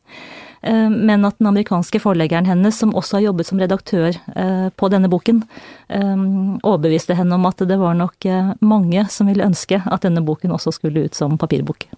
Eh, 0.62 0.90
men 0.90 1.24
at 1.24 1.38
den 1.38 1.46
amerikanske 1.46 2.00
forleggeren 2.02 2.48
hennes, 2.48 2.78
som 2.78 2.94
også 2.96 3.16
har 3.16 3.28
jobbet 3.30 3.48
som 3.48 3.60
redaktør 3.60 4.08
eh, 4.12 4.68
på 4.76 4.90
denne 4.92 5.08
boken, 5.12 5.42
eh, 5.88 6.24
overbeviste 6.60 7.16
henne 7.16 7.38
om 7.38 7.46
at 7.48 7.64
det 7.68 7.78
var 7.80 7.96
nok 7.96 8.28
mange 8.60 9.06
som 9.12 9.30
ville 9.30 9.46
ønske 9.46 9.80
at 9.80 10.04
denne 10.04 10.24
boken 10.24 10.52
også 10.56 10.74
skulle 10.76 11.06
ut 11.08 11.16
som 11.16 11.38
papirbok. 11.40 11.88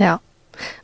Ja, 0.00 0.18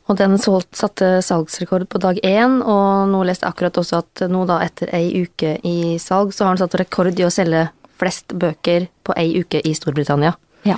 og 0.09 0.17
den 0.21 0.39
satte 0.41 1.21
salgsrekord 1.25 1.87
på 1.93 2.01
dag 2.01 2.21
én, 2.25 2.61
og 2.63 3.09
nå 3.13 3.23
leste 3.29 3.45
jeg 3.45 3.55
akkurat 3.55 3.81
også 3.81 4.01
at 4.01 4.27
nå 4.31 4.45
da 4.49 4.61
etter 4.65 4.93
ei 4.97 5.27
uke 5.27 5.57
i 5.67 5.97
salg, 6.01 6.33
så 6.33 6.47
har 6.47 6.57
den 6.57 6.65
satt 6.65 6.79
rekord 6.81 7.19
i 7.19 7.27
å 7.27 7.33
selge 7.33 7.69
flest 7.97 8.33
bøker 8.37 8.89
på 9.05 9.17
ei 9.17 9.41
uke 9.41 9.61
i 9.65 9.73
Storbritannia. 9.77 10.37
Ja. 10.69 10.77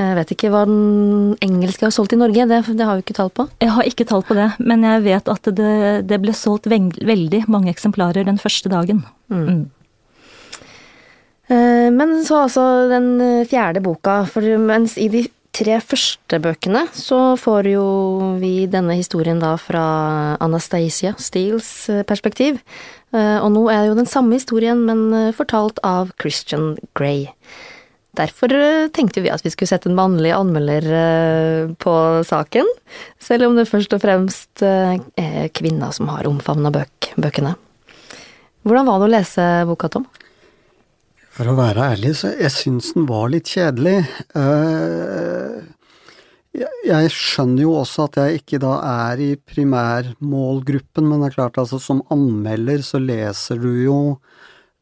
Jeg 0.00 0.16
vet 0.16 0.30
ikke 0.32 0.48
hva 0.52 0.62
den 0.64 1.34
engelske 1.44 1.84
har 1.84 1.92
solgt 1.92 2.14
i 2.16 2.18
Norge, 2.20 2.46
det, 2.48 2.62
det, 2.78 2.86
har 2.88 2.96
vi 2.96 3.04
ikke 3.04 3.16
tall 3.18 3.28
på. 3.34 3.44
Jeg 3.60 3.74
har 3.74 3.88
ikke 3.88 4.06
tall 4.08 4.24
på 4.24 4.36
det, 4.38 4.48
men 4.64 4.86
jeg 4.88 5.04
vet 5.04 5.28
at 5.28 5.50
det, 5.52 5.74
det 6.08 6.18
ble 6.22 6.32
solgt 6.36 6.68
veldig 6.70 7.44
mange 7.52 7.72
eksemplarer 7.74 8.24
den 8.24 8.40
første 8.40 8.72
dagen. 8.72 9.04
Mm. 9.28 9.44
Mm. 9.44 9.62
Eh, 11.52 11.88
men 11.92 12.16
så 12.24 12.44
altså 12.46 12.64
den 12.92 13.12
fjerde 13.50 13.82
boka, 13.84 14.22
for 14.30 14.46
mens 14.62 14.96
i 14.96 15.10
de 15.12 15.26
tre 15.52 15.76
første 15.84 16.38
bøkene 16.40 16.86
så 16.96 17.34
får 17.36 17.68
jo 17.74 17.84
vi 18.40 18.64
denne 18.72 18.96
historien 18.96 19.42
da 19.42 19.52
fra 19.60 19.84
Anastasia 20.40 21.12
Steels 21.20 21.68
eh, 21.92 22.04
perspektiv. 22.08 22.62
Eh, 23.12 23.36
og 23.42 23.52
nå 23.52 23.66
er 23.68 23.82
det 23.82 23.92
jo 23.92 24.00
den 24.00 24.08
samme 24.08 24.40
historien, 24.40 24.86
men 24.88 25.34
fortalt 25.36 25.82
av 25.84 26.14
Christian 26.22 26.78
Grey. 26.96 27.28
Derfor 28.12 28.52
eh, 28.52 28.88
tenkte 28.92 29.22
vi 29.24 29.30
at 29.32 29.40
vi 29.44 29.50
skulle 29.52 29.70
sette 29.70 29.88
en 29.88 29.96
mannlig 29.96 30.34
anmelder 30.36 30.84
eh, 30.84 31.70
på 31.80 31.92
saken, 32.28 32.68
selv 33.16 33.48
om 33.48 33.56
det 33.56 33.70
først 33.70 33.94
og 33.96 34.02
fremst 34.02 34.64
eh, 34.66 34.98
er 35.16 35.52
kvinna 35.56 35.88
som 35.96 36.10
har 36.12 36.28
omfavna 36.28 36.72
bøk, 36.74 37.14
bøkene. 37.16 37.54
Hvordan 38.68 38.88
var 38.90 39.00
det 39.00 39.06
å 39.08 39.14
lese 39.14 39.46
boka, 39.70 39.88
Tom? 39.94 40.04
For 41.32 41.48
å 41.48 41.56
være 41.56 41.94
ærlig, 41.94 42.12
så 42.20 42.34
jeg 42.36 42.52
syns 42.52 42.90
den 42.92 43.08
var 43.08 43.32
litt 43.32 43.48
kjedelig. 43.48 44.02
Jeg 46.52 47.14
skjønner 47.16 47.64
jo 47.64 47.72
også 47.80 48.04
at 48.10 48.18
jeg 48.20 48.42
ikke 48.42 48.60
da 48.60 48.74
er 49.08 49.22
i 49.24 49.30
primærmålgruppen, 49.40 51.08
men 51.08 51.24
det 51.24 51.30
er 51.30 51.38
klart, 51.38 51.56
altså 51.56 51.80
som 51.80 52.04
anmelder 52.12 52.84
så 52.84 53.00
leser 53.00 53.64
du 53.64 53.70
jo 53.80 53.98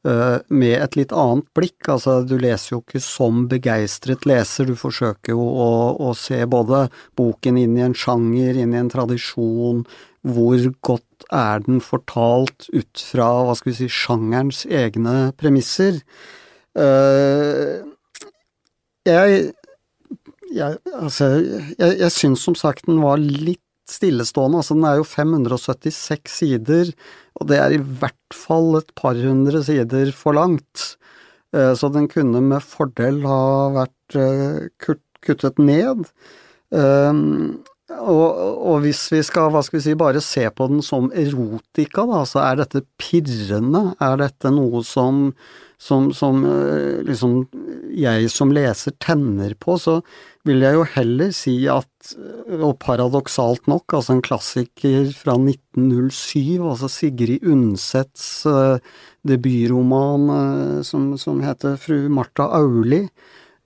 med 0.03 0.75
et 0.81 0.95
litt 0.97 1.11
annet 1.13 1.45
blikk. 1.57 1.89
Altså, 1.93 2.21
du 2.25 2.39
leser 2.41 2.73
jo 2.73 2.79
ikke 2.81 3.03
som 3.05 3.43
begeistret 3.51 4.25
leser, 4.29 4.71
du 4.71 4.79
forsøker 4.79 5.35
jo 5.35 5.45
å, 5.45 5.71
å, 6.01 6.15
se 6.17 6.39
både 6.49 6.87
boken 7.21 7.59
inn 7.61 7.77
i 7.77 7.85
en 7.85 7.97
sjanger, 7.97 8.57
inn 8.57 8.73
i 8.73 8.81
en 8.81 8.89
tradisjon, 8.93 9.85
hvor 10.25 10.67
godt 10.85 11.27
er 11.33 11.63
den 11.65 11.81
fortalt 11.85 12.69
ut 12.73 13.05
fra, 13.05 13.29
hva 13.47 13.57
skal 13.57 13.73
vi 13.73 13.79
si, 13.79 13.89
sjangerens 13.93 14.65
egne 14.67 15.31
premisser. 15.41 16.01
Uh, 16.77 17.81
jeg, 19.09 19.51
jeg, 20.55 20.79
altså, 20.95 21.31
jeg, 21.79 21.97
jeg 22.03 22.13
syns 22.15 22.45
som 22.47 22.57
sagt 22.59 22.89
den 22.89 23.01
var 23.05 23.21
litt 23.21 23.63
stillestående. 23.91 24.63
Altså, 24.63 24.77
den 24.79 24.87
er 24.89 25.01
jo 25.01 25.09
576 25.09 26.39
sider, 26.41 26.95
og 27.41 27.51
det 27.51 27.61
er 27.61 27.75
i 27.77 27.83
hvert 27.83 28.37
fall 28.37 28.79
et 28.81 28.95
par 28.99 29.19
hundre 29.19 29.63
sider 29.67 30.13
for 30.17 30.39
langt. 30.39 30.95
Eh, 31.57 31.73
så 31.75 31.91
den 31.93 32.09
kunne 32.11 32.43
med 32.45 32.63
fordel 32.63 33.25
ha 33.27 33.41
vært 33.75 34.19
eh, 34.19 34.69
kuttet 34.81 35.59
ned. 35.63 36.07
Eh, 36.71 37.25
og, 37.91 38.27
og, 38.31 38.77
hvis 38.85 39.03
vi 39.11 39.19
skal, 39.27 39.51
hva 39.51 39.65
skal 39.67 39.81
vi 39.81 39.87
si, 39.89 39.97
bare 39.99 40.23
se 40.23 40.45
på 40.55 40.69
den 40.71 40.85
som 40.87 41.09
erotika, 41.11 42.05
da, 42.07 42.23
så 42.29 42.45
er 42.45 42.61
dette 42.63 42.85
pirrende? 43.03 43.97
Er 43.99 44.21
dette 44.21 44.53
noe 44.55 44.85
som, 44.87 45.33
som, 45.75 46.13
som 46.15 46.45
liksom 47.09 47.41
jeg 47.99 48.31
som 48.31 48.55
leser 48.55 48.95
tenner 49.03 49.57
på? 49.59 49.75
Så 49.83 49.99
vil 50.49 50.63
jeg 50.65 50.77
jo 50.79 50.85
heller 50.95 51.33
si 51.37 51.55
at, 51.69 52.13
og 52.57 52.79
paradoksalt 52.81 53.67
nok, 53.69 53.93
altså 53.99 54.17
en 54.17 54.23
klassiker 54.25 55.11
fra 55.17 55.35
1907, 55.37 56.63
altså 56.65 56.89
Sigrid 56.93 57.45
Undsets 57.45 58.47
uh, 58.49 58.81
debutroman 59.29 60.33
uh, 60.33 60.81
som, 60.87 61.13
som, 61.21 61.43
heter 61.45 61.77
Fru 61.81 62.09
Martha 62.13 62.49
Auli, 62.57 63.05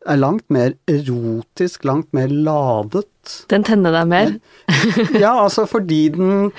er 0.04 0.20
langt 0.20 0.44
mer 0.52 0.74
erotisk, 0.90 1.86
langt 1.88 2.10
mer 2.12 2.28
ladet. 2.28 3.38
Den 3.48 3.64
tenner 3.64 3.94
deg 3.94 4.10
mer? 4.10 4.34
ja, 5.24 5.32
altså 5.38 5.68
fordi 5.70 6.08
den 6.16 6.50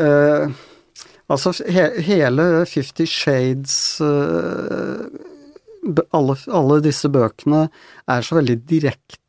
uh, 0.00 0.58
Altså 1.30 1.52
he, 1.62 1.84
hele 2.02 2.66
Fifty 2.66 3.04
Shades 3.06 4.00
alle, 6.10 6.34
alle, 6.50 6.78
disse 6.82 7.06
bøkene 7.12 7.68
er 8.10 8.26
så 8.26 8.40
veldig 8.40 8.56
direkte 8.66 9.19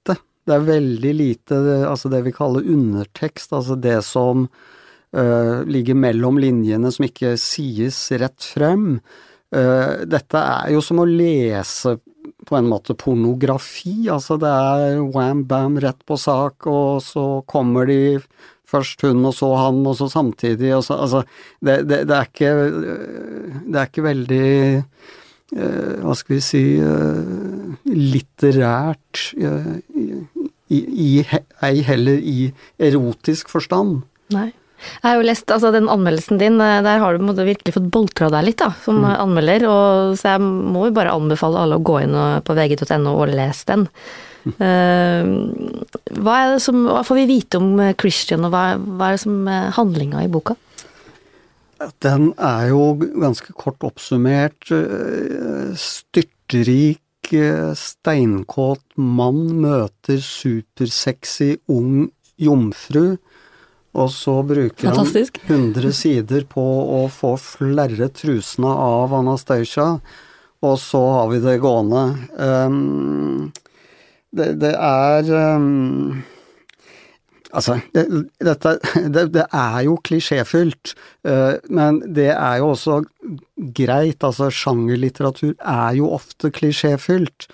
det 0.51 0.59
er 0.59 0.67
veldig 0.67 1.15
lite 1.15 1.57
altså 1.87 2.11
det 2.11 2.21
vi 2.27 2.35
kaller 2.35 2.67
undertekst, 2.67 3.53
altså 3.55 3.77
det 3.79 4.01
som 4.03 4.45
uh, 4.45 5.57
ligger 5.63 5.97
mellom 5.97 6.39
linjene 6.41 6.91
som 6.91 7.07
ikke 7.07 7.37
sies 7.39 8.03
rett 8.19 8.43
frem. 8.43 8.97
Uh, 9.55 10.03
dette 10.07 10.39
er 10.39 10.73
jo 10.75 10.83
som 10.83 10.99
å 11.03 11.07
lese 11.07 11.97
på 12.47 12.57
en 12.57 12.67
måte 12.69 12.95
pornografi, 12.97 14.09
altså 14.11 14.37
det 14.41 14.49
er 14.49 14.99
wham 15.13 15.45
bam 15.47 15.77
rett 15.81 16.01
på 16.07 16.17
sak, 16.19 16.67
og 16.69 17.01
så 17.05 17.25
kommer 17.49 17.87
de 17.89 18.19
først 18.71 19.03
hun 19.05 19.25
og 19.27 19.33
så 19.35 19.49
han, 19.59 19.81
og 19.87 19.97
så 19.99 20.07
samtidig, 20.11 20.71
og 20.77 20.85
så 20.87 20.99
Altså, 21.01 21.23
det, 21.59 21.81
det, 21.89 22.03
det 22.09 22.17
er 22.17 22.29
ikke 22.29 22.53
Det 23.65 23.79
er 23.81 23.89
ikke 23.89 24.05
veldig 24.05 24.45
Eh, 25.51 25.99
hva 25.99 26.13
skal 26.15 26.37
vi 26.37 26.43
si 26.45 26.63
litterært 27.91 29.33
i, 30.71 30.79
i, 30.79 31.11
ei 31.67 31.83
heller 31.85 32.17
i 32.17 32.49
erotisk 32.81 33.51
forstand. 33.51 34.01
Nei. 34.35 34.49
Jeg 34.81 35.05
har 35.05 35.19
jo 35.19 35.25
lest 35.27 35.51
altså 35.53 35.69
den 35.75 35.91
anmeldelsen 35.93 36.39
din, 36.41 36.57
der 36.57 37.03
har 37.03 37.17
du 37.17 37.21
virkelig 37.37 37.75
fått 37.75 37.91
boltra 37.93 38.31
deg 38.33 38.47
litt 38.47 38.63
da, 38.63 38.71
som 38.81 39.03
mm. 39.03 39.11
anmelder, 39.13 39.67
og, 39.69 40.15
så 40.17 40.33
jeg 40.33 40.41
må 40.41 40.87
jo 40.87 40.95
bare 40.95 41.13
anbefale 41.13 41.61
alle 41.61 41.77
å 41.77 41.85
gå 41.85 41.99
inn 42.01 42.17
på 42.41 42.55
vg.no 42.57 43.13
og 43.13 43.29
lese 43.29 43.67
den. 43.69 43.85
Mm. 44.41 44.55
Uh, 44.57 46.17
hva, 46.17 46.39
er 46.39 46.55
det 46.55 46.63
som, 46.65 46.81
hva 46.89 47.03
får 47.05 47.19
vi 47.19 47.27
vite 47.29 47.61
om 47.61 47.75
Christian, 47.93 48.47
og 48.47 48.55
hva, 48.55 48.65
hva 48.81 49.11
er 49.11 49.19
det 49.19 49.23
som 49.27 49.45
er 49.45 49.69
handlinga 49.77 50.25
i 50.25 50.31
boka? 50.33 50.57
Den 52.03 52.31
er 52.37 52.67
jo 52.69 52.93
ganske 52.99 53.53
kort 53.57 53.81
oppsummert 53.85 54.69
eh, 54.75 55.71
styrtrik, 55.79 56.99
eh, 56.99 57.10
steinkåt 57.77 58.83
mann 58.97 59.45
møter 59.61 60.19
supersexy 60.23 61.53
ung 61.71 62.09
jomfru, 62.41 63.17
og 63.91 64.09
så 64.11 64.37
bruker 64.47 64.87
Fantastisk. 64.87 65.39
han 65.47 65.71
100 65.73 65.93
sider 65.95 66.45
på 66.49 66.63
å 66.63 67.05
få 67.11 67.35
flerre 67.39 68.07
trusene 68.15 68.71
av 68.71 69.13
Anastacia, 69.13 69.99
og 70.61 70.77
så 70.79 71.01
har 71.17 71.31
vi 71.31 71.41
det 71.43 71.57
gående. 71.63 72.03
Um, 72.37 73.51
det, 74.31 74.53
det, 74.61 74.75
er 74.77 75.31
um, 75.57 76.21
Altså, 77.51 77.77
det, 77.95 78.05
dette, 78.43 78.77
det, 79.15 79.25
det, 79.35 79.45
er 79.47 79.77
jo 79.87 79.97
klisjéfylt, 80.07 80.95
uh, 81.27 81.57
men 81.69 82.01
det 82.15 82.31
er 82.33 82.61
jo 82.61 82.71
også 82.73 83.01
greit. 83.77 84.23
Altså, 84.23 84.49
sjangerlitteratur 84.53 85.53
er 85.59 85.99
jo 85.99 86.11
ofte 86.15 86.51
klisjéfylt. 86.55 87.49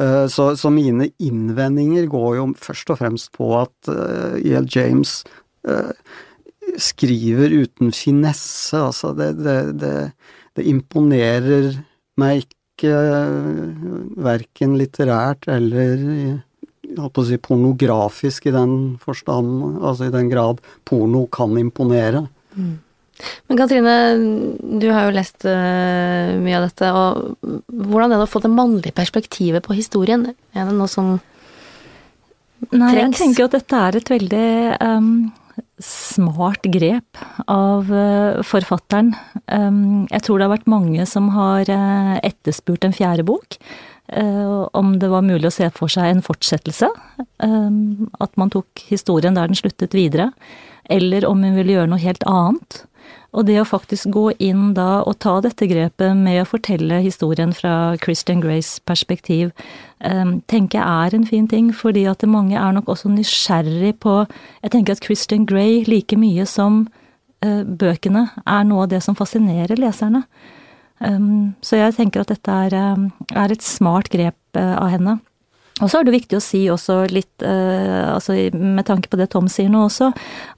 Eh, 0.00 0.26
så, 0.32 0.54
så, 0.56 0.70
mine 0.72 1.10
innvendinger 1.20 2.06
går 2.08 2.36
jo 2.38 2.44
først 2.56 2.92
og 2.94 3.00
fremst 3.02 3.32
på 3.36 3.50
at 3.58 3.90
E.L. 3.90 4.64
James 4.72 5.18
skriver 6.80 7.52
uten 7.52 7.90
finesse, 7.92 8.78
altså 8.78 9.10
det, 9.18 9.34
det 10.56 10.64
imponerer 10.70 11.74
meg 12.20 12.46
ikke 12.46 12.94
verken 14.24 14.76
litterært 14.80 15.48
eller 15.50 16.40
holdt 16.98 17.14
på 17.16 17.24
å 17.24 17.28
si, 17.28 17.38
pornografisk 17.40 18.48
i 18.50 18.54
den 18.54 18.76
forstand, 19.02 19.80
altså 19.80 20.08
i 20.08 20.14
den 20.14 20.30
grad 20.32 20.62
porno 20.88 21.26
kan 21.32 21.56
imponere. 21.60 22.26
Mm. 22.56 22.78
Men 23.48 23.58
Katrine, 23.58 23.96
du 24.80 24.86
har 24.94 25.08
jo 25.08 25.16
lest 25.16 25.44
uh, 25.44 26.36
mye 26.40 26.56
av 26.56 26.68
dette, 26.68 26.92
og 26.92 27.50
hvordan 27.68 28.14
er 28.14 28.16
det 28.16 28.28
å 28.28 28.30
få 28.30 28.40
det 28.44 28.52
mannlige 28.52 28.96
perspektivet 28.96 29.66
på 29.66 29.76
historien? 29.76 30.24
Er 30.54 30.70
det 30.70 30.76
noe 30.76 30.88
som 30.90 31.18
Nei, 32.70 32.94
trengs? 32.94 33.18
Jeg 33.18 33.20
tenker 33.20 33.48
at 33.48 33.58
dette 33.58 33.82
er 33.82 34.00
et 34.00 34.12
veldig 34.14 34.48
um, 34.84 35.12
smart 35.84 36.66
grep 36.72 37.20
av 37.50 37.92
uh, 37.92 38.40
forfatteren. 38.46 39.14
Um, 39.46 40.06
jeg 40.10 40.24
tror 40.26 40.40
det 40.40 40.48
har 40.48 40.56
vært 40.56 40.72
mange 40.72 41.06
som 41.08 41.30
har 41.36 41.68
uh, 41.68 42.16
etterspurt 42.24 42.88
en 42.88 42.96
fjerde 42.96 43.26
bok. 43.28 43.58
Eh, 44.12 44.68
om 44.72 44.98
det 44.98 45.08
var 45.08 45.22
mulig 45.22 45.46
å 45.46 45.54
se 45.54 45.68
for 45.74 45.90
seg 45.92 46.10
en 46.10 46.24
fortsettelse. 46.24 46.88
Eh, 47.20 47.72
at 48.20 48.36
man 48.40 48.50
tok 48.50 48.82
historien 48.90 49.36
der 49.38 49.50
den 49.50 49.58
sluttet 49.58 49.94
videre. 49.94 50.32
Eller 50.90 51.26
om 51.28 51.42
hun 51.44 51.54
ville 51.54 51.76
gjøre 51.76 51.92
noe 51.92 52.02
helt 52.02 52.24
annet. 52.26 52.84
Og 53.30 53.46
det 53.46 53.60
å 53.60 53.68
faktisk 53.68 54.10
gå 54.10 54.24
inn 54.42 54.72
da 54.74 55.04
og 55.06 55.20
ta 55.22 55.36
dette 55.44 55.68
grepet 55.70 56.18
med 56.18 56.40
å 56.42 56.48
fortelle 56.50 56.98
historien 57.04 57.52
fra 57.54 57.94
Christian 58.02 58.42
Grays 58.42 58.80
perspektiv, 58.82 59.52
eh, 60.00 60.24
tenker 60.50 60.80
jeg 60.80 60.86
er 60.86 61.14
en 61.14 61.26
fin 61.26 61.46
ting, 61.46 61.70
fordi 61.70 62.08
at 62.10 62.26
mange 62.26 62.58
er 62.58 62.72
nok 62.72 62.86
også 62.86 63.14
nysgjerrig 63.14 64.00
på 64.00 64.26
Jeg 64.62 64.70
tenker 64.70 64.92
at 64.92 65.04
Christian 65.04 65.46
Grey 65.46 65.84
like 65.84 66.16
mye 66.16 66.46
som 66.46 66.88
bøkene 67.40 68.28
er 68.46 68.64
noe 68.64 68.82
av 68.82 68.88
det 68.90 69.02
som 69.02 69.14
fascinerer 69.14 69.78
leserne. 69.80 70.26
Så 71.00 71.78
jeg 71.78 71.96
tenker 71.96 72.20
at 72.20 72.28
dette 72.28 72.60
er, 72.66 72.74
er 73.32 73.52
et 73.52 73.64
smart 73.64 74.10
grep 74.12 74.36
uh, 74.58 74.76
av 74.76 74.90
henne. 74.92 75.18
Og 75.80 75.88
så 75.88 75.96
er 75.96 76.04
det 76.04 76.12
viktig 76.12 76.36
å 76.36 76.42
si 76.44 76.58
også 76.68 77.06
litt, 77.08 77.40
uh, 77.40 78.12
altså 78.12 78.34
med 78.52 78.84
tanke 78.84 79.08
på 79.08 79.16
det 79.16 79.30
Tom 79.32 79.46
sier 79.48 79.70
nå 79.72 79.86
også, 79.86 80.10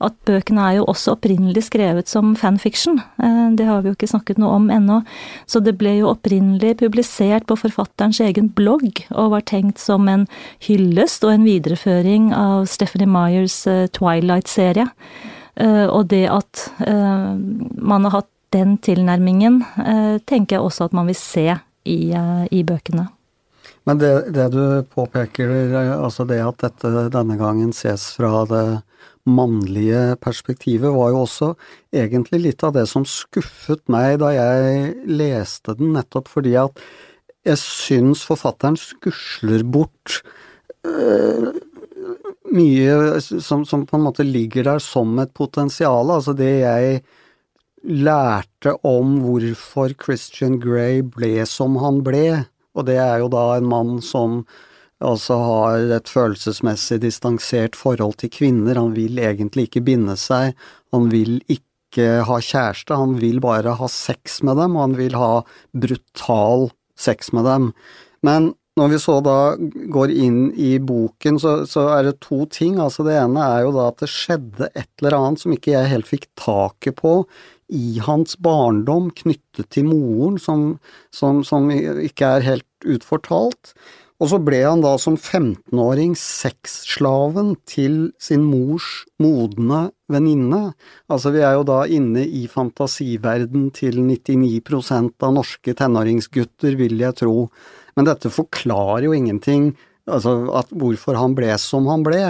at 0.02 0.16
bøkene 0.26 0.64
er 0.66 0.80
jo 0.80 0.88
også 0.90 1.14
opprinnelig 1.14 1.68
skrevet 1.68 2.10
som 2.10 2.32
fanfiction. 2.38 2.98
Uh, 3.22 3.54
det 3.54 3.68
har 3.68 3.84
vi 3.84 3.92
jo 3.92 3.94
ikke 3.94 4.10
snakket 4.10 4.40
noe 4.42 4.56
om 4.58 4.66
ennå. 4.74 4.98
Så 5.46 5.62
det 5.62 5.76
ble 5.78 5.94
jo 6.00 6.10
opprinnelig 6.10 6.74
publisert 6.82 7.46
på 7.46 7.60
forfatterens 7.62 8.18
egen 8.26 8.50
blogg, 8.50 9.04
og 9.14 9.36
var 9.36 9.46
tenkt 9.46 9.78
som 9.82 10.10
en 10.10 10.26
hyllest 10.66 11.22
og 11.22 11.36
en 11.36 11.46
videreføring 11.46 12.32
av 12.34 12.66
Stephanie 12.72 13.06
Myers 13.06 13.62
Twilight-serie. 13.94 14.90
Og 15.62 16.06
det 16.08 16.24
at 16.32 16.62
man 16.80 18.06
har 18.08 18.14
hatt 18.14 18.30
den 18.52 18.76
tilnærmingen 18.84 19.62
eh, 19.80 20.16
tenker 20.28 20.58
jeg 20.58 20.66
også 20.66 20.88
at 20.88 20.96
man 20.96 21.08
vil 21.10 21.18
se 21.18 21.48
i, 21.88 21.98
eh, 22.12 22.46
i 22.52 22.62
bøkene. 22.66 23.08
Men 23.88 23.98
det, 23.98 24.12
det, 24.34 24.48
du 24.54 24.62
påpeker, 24.94 25.50
altså 25.96 26.26
det 26.28 26.38
at 26.44 26.60
dette 26.62 27.08
denne 27.10 27.36
gangen 27.40 27.72
ses 27.74 28.12
fra 28.14 28.44
det 28.46 28.66
mannlige 29.26 30.16
perspektivet, 30.22 30.90
var 30.94 31.10
jo 31.10 31.22
også 31.24 31.48
egentlig 31.94 32.42
litt 32.44 32.62
av 32.66 32.74
det 32.76 32.86
som 32.90 33.06
skuffet 33.06 33.82
meg 33.90 34.20
da 34.22 34.32
jeg 34.34 34.94
leste 35.10 35.74
den, 35.78 35.94
nettopp 35.96 36.30
fordi 36.30 36.54
at 36.62 36.78
jeg 37.46 37.58
syns 37.58 38.22
forfatteren 38.26 38.78
skusler 38.78 39.64
bort 39.66 40.20
øh, 40.86 41.50
mye 42.54 43.18
som, 43.22 43.64
som, 43.66 43.86
på 43.86 43.98
en 43.98 44.06
måte 44.06 44.26
ligger 44.26 44.66
der 44.68 44.82
som 44.82 45.16
et 45.22 45.32
potensial. 45.34 46.10
Altså 46.14 46.34
det 46.38 46.52
jeg 46.60 47.02
lærte 47.82 48.74
om 48.86 49.18
hvorfor 49.24 49.94
Christian 50.02 50.58
Grey 50.62 51.02
ble 51.02 51.46
som 51.48 51.76
han 51.82 52.02
ble, 52.06 52.44
og 52.72 52.86
det 52.88 52.98
er 53.02 53.22
jo 53.22 53.30
da 53.32 53.56
en 53.56 53.68
mann 53.68 53.96
som 54.04 54.42
altså 55.02 55.36
har 55.42 55.90
et 55.98 56.08
følelsesmessig 56.10 57.00
distansert 57.02 57.76
forhold 57.76 58.20
til 58.22 58.30
kvinner, 58.32 58.78
han 58.78 58.94
vil 58.94 59.18
egentlig 59.18 59.68
ikke 59.68 59.84
binde 59.90 60.16
seg, 60.20 60.54
han 60.94 61.10
vil 61.12 61.40
ikke 61.50 62.22
ha 62.28 62.38
kjæreste, 62.40 62.96
han 62.96 63.18
vil 63.20 63.42
bare 63.42 63.74
ha 63.76 63.90
sex 63.90 64.40
med 64.46 64.62
dem, 64.62 64.78
og 64.78 64.86
han 64.86 64.98
vil 65.00 65.18
ha 65.18 65.32
brutal 65.74 66.70
sex 66.96 67.32
med 67.34 67.48
dem. 67.50 67.72
Men 68.22 68.52
når 68.78 68.88
vi 68.88 68.98
så 69.02 69.18
da 69.20 69.38
går 69.92 70.12
inn 70.16 70.44
i 70.56 70.78
boken, 70.80 71.36
så, 71.40 71.58
så, 71.68 71.88
er 71.92 72.06
det 72.06 72.22
to 72.24 72.46
ting. 72.48 72.78
Altså 72.80 73.04
det 73.04 73.18
ene 73.20 73.42
er 73.44 73.66
jo 73.66 73.74
da 73.76 73.90
at 73.90 74.00
det 74.00 74.08
skjedde 74.08 74.70
et 74.70 74.88
eller 75.02 75.18
annet 75.18 75.42
som 75.42 75.52
ikke 75.52 75.74
jeg 75.74 75.90
helt 75.90 76.08
fikk 76.08 76.30
taket 76.40 76.96
på 77.02 77.18
i 77.72 77.98
hans 78.04 78.36
barndom 78.42 79.10
knyttet 79.22 79.70
til 79.72 79.86
moren, 79.88 80.38
som, 80.40 80.64
som, 81.14 81.42
som 81.46 81.70
ikke 81.72 82.36
er 82.38 82.48
helt 82.48 82.88
utfortalt. 82.88 83.74
Og 84.22 84.28
så 84.30 84.38
ble 84.38 84.60
han 84.62 84.84
da 84.84 84.92
som 85.02 85.16
15-åring 85.16 86.12
sexslaven 86.18 87.56
til 87.66 88.12
sin 88.22 88.44
mors 88.46 89.02
modne 89.22 89.88
venninne. 90.12 90.60
Altså 91.10 91.32
vi 91.34 91.42
er 91.42 91.56
jo 91.56 91.64
da 91.66 91.80
inne 91.90 92.22
i 92.22 92.44
fantasiverden 92.50 93.72
til 93.74 93.98
99% 93.98 95.26
av 95.26 95.34
norske 95.34 95.74
tenåringsgutter, 95.74 96.78
vil 96.78 97.02
jeg 97.02 97.18
tro. 97.18 97.48
Men 97.98 98.06
dette 98.06 98.30
forklarer 98.30 99.08
jo 99.08 99.16
ingenting, 99.16 99.72
altså 100.06 100.36
hvorfor 100.70 101.18
han 101.18 101.34
ble 101.38 101.56
som 101.58 101.90
han 101.90 102.06
ble. 102.06 102.22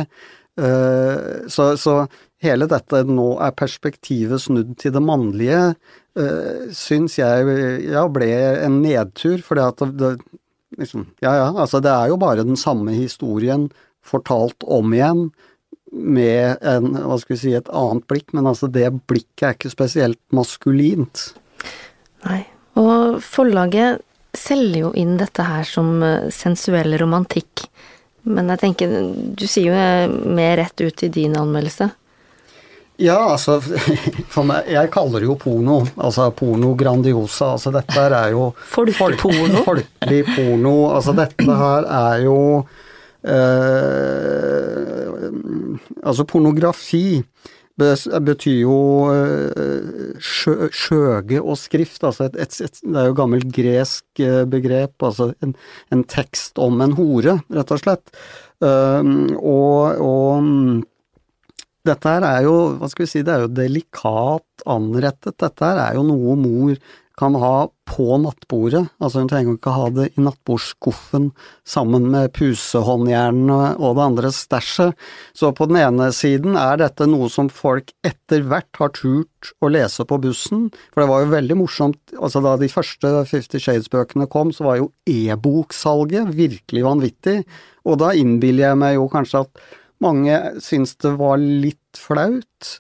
Uh, 0.57 1.45
så, 1.53 1.75
så, 1.81 2.03
hele 2.43 2.69
dette 2.71 3.03
nå 3.09 3.29
er 3.45 3.55
perspektivet 3.57 4.43
snudd 4.43 4.75
til 4.83 4.95
det 4.95 5.03
mannlige, 5.05 5.63
uh, 6.19 6.67
syns 6.75 7.19
jeg 7.21 7.57
ja, 7.87 8.07
ble 8.13 8.31
en 8.67 8.81
nedtur, 8.83 9.43
for 9.47 9.61
det 9.61 9.93
det, 10.01 10.13
liksom, 10.79 11.07
Ja 11.25 11.37
ja, 11.39 11.49
altså 11.53 11.81
det 11.85 11.93
er 11.93 12.13
jo 12.13 12.21
bare 12.21 12.47
den 12.47 12.59
samme 12.59 12.95
historien 12.97 13.71
fortalt 14.03 14.67
om 14.67 14.93
igjen 14.95 15.31
med 15.93 16.63
en, 16.65 16.95
hva 16.97 17.19
skal 17.21 17.37
vi 17.37 17.41
si, 17.43 17.53
et 17.55 17.69
annet 17.69 18.07
blikk, 18.09 18.33
men 18.33 18.49
altså 18.49 18.69
det 18.73 18.89
blikket 19.11 19.45
er 19.45 19.57
ikke 19.57 19.73
spesielt 19.73 20.21
maskulint. 20.35 21.29
Nei, 22.25 22.41
og 22.81 23.21
forlaget 23.25 24.01
selger 24.37 24.87
jo 24.87 24.93
inn 24.97 25.19
dette 25.21 25.45
her 25.45 25.67
som 25.69 25.99
eh, 26.03 26.31
sensuell 26.33 26.97
romantikk, 27.01 27.67
men 28.33 28.49
jeg 28.55 28.63
tenker, 28.63 28.95
du 29.37 29.45
sier 29.51 29.75
jo 29.75 30.33
mer 30.33 30.57
rett 30.63 30.81
ut 30.81 31.05
i 31.05 31.11
din 31.13 31.37
anmeldelse. 31.37 31.91
Ja, 33.03 33.19
altså 33.33 33.59
for 34.35 34.47
meg, 34.47 34.69
Jeg 34.71 34.91
kaller 34.95 35.23
det 35.23 35.29
jo 35.31 35.37
porno. 35.41 35.81
Altså 35.97 36.31
porno 36.37 36.75
grandiosa. 36.79 37.53
Altså 37.57 37.73
dette 37.75 38.07
er 38.07 38.31
jo 38.35 38.53
Folkeporno? 38.73 39.65
Folkelig 39.69 40.23
porno. 40.35 40.77
Altså 40.93 41.15
dette 41.19 41.59
her 41.63 41.89
er 41.89 42.23
jo 42.27 42.39
eh, 43.23 45.09
Altså 46.03 46.25
pornografi 46.29 47.23
betyr 47.83 48.59
jo 48.61 48.79
eh, 49.11 50.19
sjø, 50.21 50.69
skjøge 50.77 51.41
og 51.41 51.57
skrift, 51.59 52.05
altså 52.05 52.29
et, 52.29 52.37
et, 52.37 52.59
et, 52.67 52.81
det 52.85 53.01
er 53.01 53.09
jo 53.09 53.17
gammelt 53.17 53.49
gresk 53.55 54.21
eh, 54.23 54.45
begrep, 54.47 54.93
altså 55.03 55.33
en, 55.43 55.55
en, 55.91 56.05
tekst 56.05 56.61
om 56.63 56.81
en 56.85 56.93
hore, 56.99 57.39
rett 57.51 57.73
og 57.73 57.81
slett. 57.81 58.13
Um, 58.63 59.33
og, 59.41 59.99
og 60.05 60.85
dette 61.87 62.09
her 62.09 62.25
er 62.27 62.47
jo, 62.47 62.57
hva 62.79 62.89
skal 62.91 63.07
vi 63.07 63.11
si, 63.11 63.23
det 63.27 63.35
er 63.35 63.47
jo 63.47 63.55
delikat 63.55 64.67
anrettet. 64.71 65.39
Dette 65.43 65.67
her 65.67 65.81
er 65.89 65.99
jo 65.99 66.05
noe 66.07 66.37
mor 66.39 66.77
kan 67.19 67.35
ha 67.37 67.69
på 67.89 68.17
nattbordet. 68.23 68.87
Altså 69.03 69.21
hun 69.21 69.29
trenger 69.31 69.57
ikke 69.57 69.75
ha 69.77 69.89
det 69.93 70.07
i 70.15 70.23
nattbordskuffen 70.25 71.29
sammen 71.69 72.07
med 72.13 72.33
pusehåndjernene 72.37 73.75
og 73.77 73.99
det 73.99 74.07
andre 74.07 74.31
stæsjet. 74.35 74.97
Så 75.37 75.53
på 75.57 75.69
den 75.71 75.81
ene 75.83 76.09
siden 76.17 76.57
er 76.59 76.81
dette 76.81 77.07
noe 77.11 77.29
som 77.33 77.51
folk 77.53 77.93
etter 78.07 78.47
hvert 78.49 78.81
har 78.81 78.95
turt 78.97 79.53
å 79.61 79.71
lese 79.73 80.07
på 80.09 80.19
bussen. 80.23 80.71
For 80.95 81.05
det 81.05 81.11
var 81.13 81.27
jo 81.27 81.35
veldig 81.35 81.59
morsomt, 81.61 82.01
altså 82.17 82.43
da 82.45 82.57
de 82.61 82.71
første 82.73 83.13
Fifty 83.29 83.61
Shades-bøkene 83.63 84.29
kom, 84.33 84.55
så 84.55 84.71
var 84.71 84.81
jo 84.81 84.91
e-boksalget 85.09 86.33
virkelig 86.39 86.89
vanvittig. 86.89 87.39
Og 87.85 88.01
da 88.01 88.13
innbiller 88.17 88.71
jeg 88.71 88.83
meg 88.83 88.97
jo 88.97 89.07
kanskje 89.13 89.45
at 89.45 89.65
mange 90.03 90.39
syns 90.63 90.97
det 91.03 91.15
var 91.21 91.41
litt 91.41 91.79
flaut, 91.99 92.73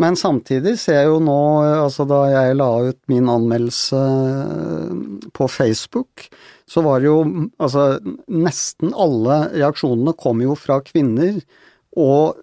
men 0.00 0.16
samtidig 0.18 0.76
ser 0.80 1.02
jeg 1.02 1.10
jo 1.12 1.18
nå, 1.22 1.40
altså 1.84 2.06
da 2.08 2.22
jeg 2.32 2.58
la 2.58 2.70
ut 2.88 3.00
min 3.12 3.28
anmeldelse 3.30 4.00
på 5.36 5.48
Facebook, 5.52 6.28
så 6.66 6.82
var 6.84 7.02
det 7.02 7.10
jo 7.10 7.20
altså 7.60 7.98
nesten 8.32 8.94
alle 8.96 9.44
reaksjonene 9.52 10.16
kom 10.18 10.42
jo 10.42 10.56
fra 10.58 10.80
kvinner. 10.84 11.38
Og 11.94 12.40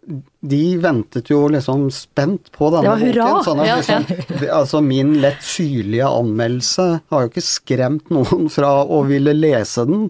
de 0.47 0.77
ventet 0.79 1.27
jo 1.27 1.41
liksom 1.51 1.89
spent 1.91 2.53
på 2.55 2.69
denne 2.71 2.93
boken. 2.93 3.01
Det 3.11 3.19
var 3.19 3.33
hurra! 3.33 3.41
Sånn 3.43 3.59
at 3.59 3.71
liksom, 3.81 4.45
altså 4.61 4.79
min 4.85 5.17
lett 5.23 5.43
syrlige 5.43 6.07
anmeldelse 6.07 6.85
har 7.11 7.25
jo 7.25 7.31
ikke 7.33 7.43
skremt 7.43 8.13
noen 8.15 8.47
fra 8.53 8.77
å 8.85 9.01
ville 9.09 9.35
lese 9.35 9.83
den. 9.89 10.07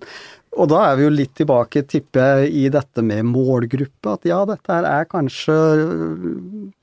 Og 0.59 0.67
da 0.67 0.81
er 0.89 0.97
vi 0.99 1.05
jo 1.05 1.11
litt 1.13 1.31
tilbake, 1.39 1.85
tipper 1.87 2.41
jeg, 2.41 2.51
i 2.51 2.63
dette 2.73 3.03
med 3.05 3.23
målgruppe. 3.29 4.15
At 4.17 4.27
ja, 4.27 4.41
dette 4.49 4.73
her 4.73 4.87
er 4.89 5.07
kanskje 5.11 5.55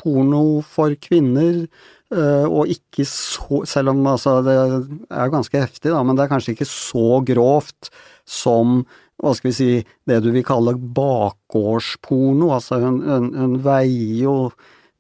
porno 0.01 0.63
for 0.65 0.95
kvinner, 1.05 1.67
eh, 2.15 2.47
og 2.47 2.73
ikke 2.73 3.05
så 3.09 3.61
Selv 3.69 3.93
om 3.93 4.07
altså, 4.09 4.39
det 4.45 4.57
er 4.57 5.35
ganske 5.35 5.61
heftig, 5.61 5.93
da, 5.93 6.01
men 6.03 6.17
det 6.17 6.25
er 6.25 6.33
kanskje 6.33 6.57
ikke 6.57 6.69
så 6.69 7.21
grovt 7.29 7.93
som 8.25 8.83
hva 9.19 9.33
skal 9.35 9.51
vi 9.51 9.57
si, 9.57 9.71
det 10.07 10.21
du 10.23 10.31
vil 10.31 10.47
kalle 10.47 10.77
bakgårdsporno. 10.79 12.53
Altså 12.55 12.79
hun, 12.85 13.01
hun, 13.03 13.33
hun 13.35 13.57
veier 13.65 14.23
jo 14.23 14.37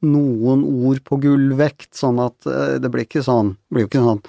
noen 0.07 0.62
ord 0.66 1.00
på 1.07 1.18
gullvekt, 1.22 1.92
sånn 1.98 2.20
at 2.22 2.46
eh, 2.46 2.76
det 2.83 2.90
blir 2.92 3.07
ikke 3.07 3.24
sånn, 3.26 3.54
blir 3.70 3.87
jo 3.87 3.90
ikke 3.90 4.04
sånn 4.04 4.22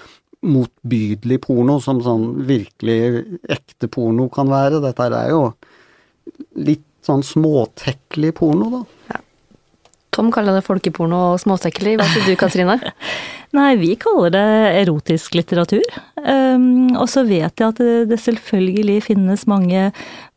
motbydelig 0.46 1.42
porno 1.44 1.80
som 1.84 2.00
sånn 2.04 2.46
virkelig 2.48 3.40
ekte 3.52 3.90
porno 3.92 4.30
kan 4.32 4.52
være. 4.52 4.82
Dette 4.84 5.10
er 5.10 5.34
jo 5.34 5.44
litt 6.60 6.86
sånn 7.06 7.24
småtekkelig 7.26 8.34
porno, 8.40 8.70
da. 8.78 8.99
Tom 10.20 10.34
kaller 10.36 10.58
det 10.58 10.66
folkeporno 10.68 11.20
og 11.32 11.40
småtekkelig. 11.40 11.94
Hva 11.96 12.06
sier 12.12 12.26
du, 12.28 12.34
Katrine? 12.36 12.76
Nei, 13.56 13.70
vi 13.80 13.94
kaller 13.98 14.34
det 14.34 14.50
erotisk 14.82 15.38
litteratur. 15.40 15.86
Um, 16.20 16.92
og 17.00 17.08
så 17.10 17.24
vet 17.26 17.56
jeg 17.56 17.72
at 17.72 17.80
det, 17.80 17.94
det, 18.12 18.20
selvfølgelig 18.22 18.98
finnes 19.08 19.48
mange 19.50 19.88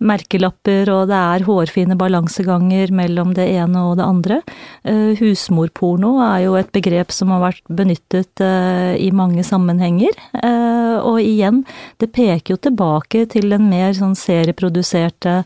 merkelapper, 0.00 0.88
og 0.94 1.10
det 1.10 1.18
er 1.18 1.44
hårfine 1.48 1.98
balanseganger 1.98 2.94
mellom 2.94 3.34
det 3.36 3.48
ene 3.56 3.82
og 3.90 3.98
det 3.98 4.06
andre. 4.06 4.40
Uh, 4.86 5.18
husmorporno 5.18 6.14
er 6.30 6.46
jo 6.46 6.56
et 6.62 6.72
begrep 6.72 7.12
som 7.12 7.34
har 7.34 7.42
vært 7.48 7.66
benyttet 7.82 8.40
uh, 8.40 8.94
i 8.94 9.10
mange 9.10 9.42
sammenhenger. 9.44 10.14
Uh, 10.38 11.02
og 11.02 11.20
igjen, 11.20 11.64
det 12.00 12.14
peker 12.14 12.54
jo 12.54 12.62
tilbake 12.70 13.26
til 13.34 13.50
den 13.50 13.66
mer 13.66 13.98
sånn 13.98 14.14
serieproduserte 14.16 15.42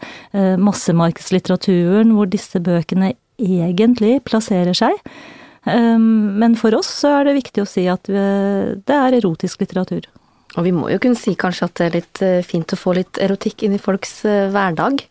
massemarkedslitteraturen, 0.61 2.13
hvor 2.13 2.29
disse 2.29 2.61
bøkene 2.61 3.15
egentlig 3.39 4.21
plasserer 4.29 4.77
seg. 4.77 5.01
Um, 5.67 6.37
men 6.39 6.55
for 6.59 6.77
oss 6.79 6.91
så 7.03 7.17
er 7.19 7.27
det 7.27 7.41
viktig 7.41 7.65
å 7.65 7.69
si 7.69 7.89
at 7.91 8.07
det 8.07 8.97
er 9.01 9.19
erotisk 9.19 9.65
litteratur. 9.65 10.07
Og 10.57 10.65
vi 10.65 10.73
må 10.75 10.89
jo 10.91 11.01
kunne 11.03 11.19
si 11.19 11.35
kanskje 11.39 11.69
at 11.69 11.75
det 11.79 11.87
er 11.87 11.99
litt 11.99 12.23
eh, 12.25 12.45
fint 12.47 12.73
å 12.73 12.79
få 12.81 12.97
litt 12.97 13.21
erotikk 13.23 13.67
inn 13.67 13.77
i 13.77 13.83
folks 13.83 14.23
eh, 14.29 14.47
hverdag. 14.53 15.05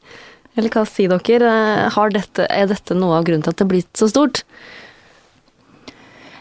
Eller 0.56 0.74
hva 0.74 0.86
sier 0.90 1.12
dere? 1.12 1.52
Eh, 1.86 2.00
dette, 2.16 2.48
er 2.50 2.72
dette 2.72 2.98
noe 2.98 3.20
av 3.20 3.28
grunnen 3.28 3.46
til 3.46 3.54
at 3.54 3.62
det 3.62 3.68
er 3.68 3.74
blitt 3.76 3.94
så 4.00 4.10
stort? 4.10 4.44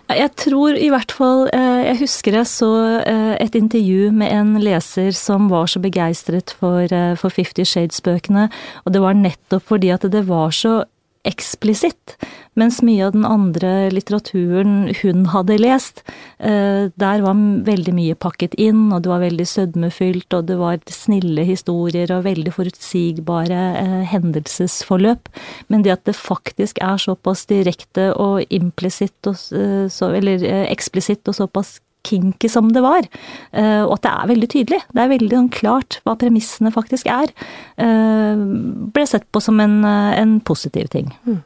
Jeg 0.04 0.30
tror 0.36 0.76
i 0.76 0.90
hvert 0.92 1.14
fall 1.16 1.46
Jeg 1.48 1.94
husker 1.96 2.34
jeg 2.36 2.44
så 2.50 2.68
et 3.40 3.54
intervju 3.56 4.10
med 4.12 4.34
en 4.36 4.50
leser 4.60 5.16
som 5.16 5.46
var 5.48 5.70
så 5.72 5.80
begeistret 5.80 6.52
for, 6.60 6.92
for 7.16 7.32
Fifty 7.32 7.64
Shades-bøkene, 7.64 8.50
og 8.84 8.92
det 8.92 9.00
var 9.00 9.16
nettopp 9.16 9.64
fordi 9.72 9.94
at 9.96 10.04
det 10.12 10.26
var 10.28 10.52
så 10.52 10.82
eksplisitt. 11.24 12.16
Mens 12.54 12.78
mye 12.86 13.08
av 13.08 13.14
den 13.16 13.24
andre 13.26 13.90
litteraturen 13.90 14.92
hun 15.00 15.24
hadde 15.32 15.56
lest, 15.58 16.04
eh, 16.38 16.90
der 16.94 17.22
var 17.24 17.40
veldig 17.66 17.94
mye 17.96 18.14
pakket 18.14 18.54
inn, 18.54 18.92
og 18.92 19.02
det 19.02 19.10
var 19.10 19.24
veldig 19.24 19.46
sødmefylt, 19.48 20.28
og 20.38 20.46
det 20.46 20.58
var 20.60 20.78
snille 20.86 21.46
historier 21.48 22.12
og 22.14 22.26
veldig 22.28 22.52
forutsigbare 22.54 23.62
eh, 23.80 24.04
hendelsesforløp. 24.12 25.32
Men 25.68 25.82
det 25.82 25.96
at 25.96 26.04
det 26.06 26.14
faktisk 26.18 26.78
er 26.84 27.02
såpass 27.02 27.46
direkte 27.50 28.12
og 28.14 28.44
implisitt, 28.54 29.18
eh, 29.26 29.90
eller 30.14 30.46
eksplisitt 30.68 31.26
og 31.28 31.40
såpass 31.42 31.80
kinky 32.04 32.50
som 32.50 32.70
det 32.74 32.82
var. 32.84 33.06
Eh, 33.52 33.82
og 33.84 33.96
at 33.98 34.06
det 34.06 34.12
er 34.12 34.30
veldig 34.32 34.50
tydelig. 34.52 34.80
Det 34.92 35.02
er 35.02 35.12
veldig 35.12 35.38
sånn 35.38 35.50
klart 35.54 35.98
hva 36.04 36.16
premissene 36.20 36.72
faktisk 36.74 37.10
er. 37.10 37.32
Eh, 37.80 38.44
ble 38.94 39.06
sett 39.08 39.26
på 39.32 39.42
som 39.42 39.60
en, 39.60 39.82
eh, 39.84 40.20
en 40.20 40.38
positiv 40.40 40.90
ting. 40.92 41.12
Mm. 41.26 41.42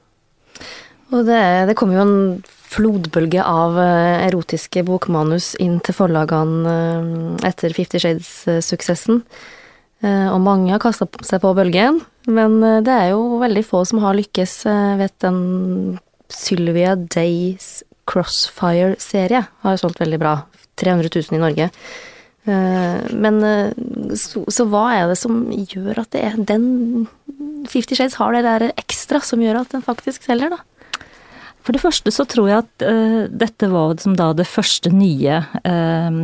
Og 1.09 1.25
det, 1.25 1.43
det 1.71 1.77
kommer 1.79 1.97
jo 1.97 2.05
en 2.05 2.43
flodbølge 2.69 3.41
av 3.41 3.79
erotiske 3.81 4.83
bokmanus 4.85 5.55
inn 5.57 5.79
til 5.81 5.97
forlagene 5.97 7.39
etter 7.49 7.73
Fifty 7.73 7.97
Shades-suksessen. 8.03 9.23
Og 10.05 10.37
mange 10.45 10.75
har 10.75 10.83
kasta 10.83 11.09
seg 11.25 11.41
på 11.41 11.55
bølgen, 11.57 12.03
men 12.29 12.61
det 12.85 12.93
er 12.93 13.09
jo 13.15 13.41
veldig 13.41 13.65
få 13.65 13.87
som 13.89 14.03
har 14.05 14.19
lykkes. 14.21 14.53
Vet 15.01 15.17
den 15.25 15.97
Sylvia 16.29 16.93
Days 16.95 17.83
Crossfire-serie 18.09 19.43
har 19.65 19.81
solgt 19.81 20.01
veldig 20.03 20.21
bra. 20.21 20.39
300 20.79 21.11
000 21.15 21.37
i 21.37 21.43
Norge. 21.43 21.69
Eh, 22.49 23.13
men 23.13 23.43
eh, 23.45 23.73
så, 24.17 24.45
så, 24.49 24.67
hva 24.71 24.87
er 24.95 25.11
det 25.11 25.19
som 25.21 25.43
gjør 25.53 26.05
at 26.05 26.13
det 26.15 26.25
er 26.25 26.41
den 26.49 27.07
Fifty 27.69 27.99
Shades 27.99 28.17
har 28.21 28.33
det 28.33 28.45
der 28.47 28.71
ekstra 28.79 29.21
som 29.25 29.43
gjør 29.43 29.61
at 29.65 29.75
den 29.75 29.85
faktisk 29.85 30.25
selger, 30.25 30.55
da? 30.55 30.63
For 31.67 31.77
det 31.77 31.83
første 31.83 32.13
så 32.15 32.25
tror 32.25 32.47
jeg 32.49 32.63
at 32.63 32.85
uh, 32.87 33.25
dette 33.29 33.69
var 33.69 33.99
som 34.01 34.15
da 34.17 34.31
det 34.33 34.47
første 34.49 34.89
nye 34.95 35.43
uh, 35.67 36.21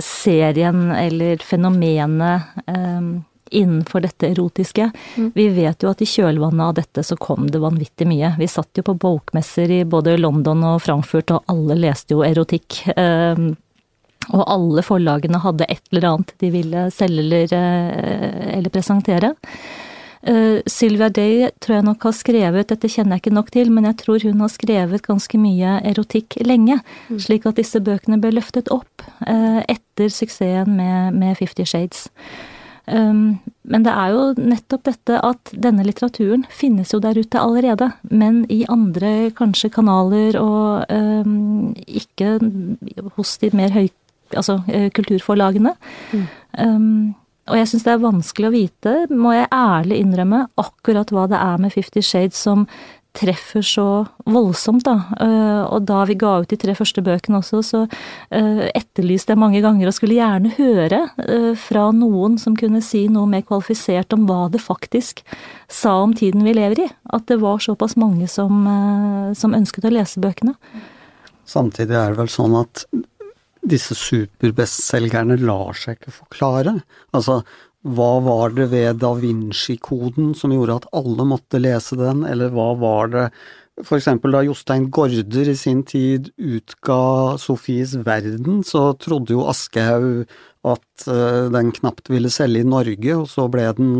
serien 0.00 0.86
eller 0.96 1.42
fenomenet 1.44 2.46
uh, 2.70 3.10
innenfor 3.50 4.00
dette 4.00 4.28
erotiske. 4.28 4.90
Mm. 5.16 5.30
Vi 5.34 5.48
vet 5.48 5.82
jo 5.82 5.90
at 5.92 6.02
i 6.02 6.08
kjølvannet 6.08 6.64
av 6.64 6.74
dette 6.80 7.04
så 7.06 7.16
kom 7.20 7.50
det 7.50 7.62
vanvittig 7.62 8.08
mye. 8.08 8.34
Vi 8.38 8.48
satt 8.50 8.78
jo 8.78 8.86
på 8.86 8.96
bokmesser 9.00 9.70
i 9.70 9.84
både 9.84 10.16
London 10.20 10.64
og 10.66 10.82
Frankfurt, 10.84 11.32
og 11.34 11.46
alle 11.52 11.78
leste 11.86 12.16
jo 12.16 12.24
erotikk. 12.26 12.82
Um, 12.96 13.54
og 14.32 14.42
alle 14.50 14.82
forlagene 14.82 15.38
hadde 15.42 15.68
et 15.70 15.82
eller 15.92 16.08
annet 16.10 16.32
de 16.42 16.50
ville 16.50 16.86
selge 16.94 17.22
eller, 17.22 17.52
uh, 17.52 18.46
eller 18.56 18.72
presentere. 18.74 19.34
Uh, 20.26 20.58
Sylvia 20.66 21.08
Day 21.08 21.50
tror 21.62 21.76
jeg 21.76 21.86
nok 21.86 22.08
har 22.08 22.14
skrevet, 22.16 22.68
dette 22.72 22.90
kjenner 22.90 23.14
jeg 23.14 23.26
ikke 23.26 23.36
nok 23.36 23.52
til, 23.54 23.70
men 23.70 23.86
jeg 23.86 23.98
tror 24.00 24.24
hun 24.26 24.42
har 24.42 24.50
skrevet 24.50 25.04
ganske 25.06 25.38
mye 25.38 25.76
erotikk 25.86 26.40
lenge. 26.42 26.80
Mm. 27.06 27.20
Slik 27.22 27.46
at 27.46 27.60
disse 27.60 27.78
bøkene 27.84 28.18
ble 28.22 28.34
løftet 28.34 28.72
opp 28.74 29.06
uh, 29.22 29.62
etter 29.70 30.10
suksessen 30.10 30.74
med, 30.80 31.14
med 31.14 31.38
Fifty 31.38 31.68
Shades. 31.68 32.08
Um, 32.86 33.38
men 33.66 33.82
det 33.82 33.90
er 33.90 34.12
jo 34.14 34.24
nettopp 34.38 34.84
dette 34.86 35.18
at 35.26 35.50
denne 35.50 35.82
litteraturen 35.86 36.44
finnes 36.54 36.92
jo 36.94 37.00
der 37.02 37.18
ute 37.18 37.40
allerede, 37.42 37.90
men 38.14 38.44
i 38.52 38.60
andre 38.70 39.32
kanskje 39.34 39.72
kanaler 39.74 40.38
og 40.38 40.86
um, 40.92 41.72
ikke 41.86 42.36
hos 43.18 43.38
de 43.42 43.52
mer 43.56 43.74
høy... 43.74 43.88
Altså 44.34 44.56
eh, 44.66 44.88
kulturforlagene. 44.90 45.70
Mm. 46.10 46.22
Um, 46.58 46.86
og 47.46 47.60
jeg 47.60 47.68
syns 47.70 47.84
det 47.86 47.92
er 47.92 48.00
vanskelig 48.02 48.48
å 48.48 48.54
vite, 48.54 48.94
må 49.14 49.36
jeg 49.36 49.46
ærlig 49.54 50.00
innrømme, 50.02 50.40
akkurat 50.58 51.12
hva 51.14 51.28
det 51.30 51.38
er 51.38 51.60
med 51.62 51.70
Fifty 51.70 52.02
Shades 52.02 52.40
som 52.42 52.64
treffer 53.16 53.64
så 53.64 53.86
voldsomt, 54.28 54.84
da. 54.86 54.96
Eh, 55.20 55.62
og 55.64 55.86
da 55.88 56.02
vi 56.08 56.16
ga 56.18 56.36
ut 56.42 56.50
de 56.50 56.58
tre 56.60 56.74
første 56.76 57.02
bøkene 57.04 57.40
også, 57.40 57.62
så 57.64 57.82
eh, 58.30 58.66
etterlyste 58.76 59.34
jeg 59.34 59.40
mange 59.40 59.62
ganger 59.64 59.88
og 59.90 59.96
skulle 59.96 60.18
gjerne 60.18 60.52
høre 60.58 61.02
eh, 61.24 61.52
fra 61.60 61.88
noen 61.96 62.36
som 62.42 62.56
kunne 62.58 62.82
si 62.84 63.06
noe 63.12 63.28
mer 63.30 63.46
kvalifisert 63.46 64.14
om 64.16 64.28
hva 64.28 64.46
det 64.52 64.62
faktisk 64.64 65.24
sa 65.72 65.96
om 66.04 66.14
tiden 66.16 66.44
vi 66.46 66.56
lever 66.56 66.86
i. 66.86 66.88
At 67.16 67.28
det 67.30 67.40
var 67.42 67.62
såpass 67.64 67.96
mange 68.00 68.28
som, 68.30 68.66
som 69.38 69.56
ønsket 69.56 69.88
å 69.88 69.94
lese 69.94 70.22
bøkene. 70.22 70.56
Samtidig 71.46 71.94
er 71.94 72.12
det 72.12 72.20
vel 72.20 72.32
sånn 72.32 72.56
at 72.58 72.84
disse 73.66 73.96
superbestselgerne 73.98 75.38
lar 75.42 75.74
seg 75.78 75.98
ikke 75.98 76.14
forklare. 76.14 76.76
Altså, 77.16 77.40
hva 77.86 78.10
var 78.24 78.56
det 78.56 78.70
ved 78.72 78.98
da 79.02 79.12
Vinci-koden 79.18 80.34
som 80.38 80.54
gjorde 80.54 80.80
at 80.80 80.90
alle 80.96 81.28
måtte 81.28 81.60
lese 81.62 81.98
den, 82.00 82.24
eller 82.26 82.50
hva 82.54 82.72
var 82.80 83.14
det 83.14 83.28
for 83.84 83.98
eksempel 83.98 84.32
da 84.32 84.40
Jostein 84.46 84.86
Gaarder 84.88 85.50
i 85.52 85.56
sin 85.58 85.82
tid 85.84 86.30
utga 86.40 87.36
Sofies 87.40 87.92
verden, 88.06 88.62
så 88.64 88.94
trodde 88.96 89.36
jo 89.36 89.44
Aschehoug 89.50 90.24
at 90.66 91.06
uh, 91.06 91.52
den 91.52 91.74
knapt 91.76 92.08
ville 92.10 92.32
selge 92.32 92.64
i 92.64 92.66
Norge, 92.66 93.12
og 93.14 93.28
så 93.30 93.46
ble 93.52 93.68
den 93.76 93.92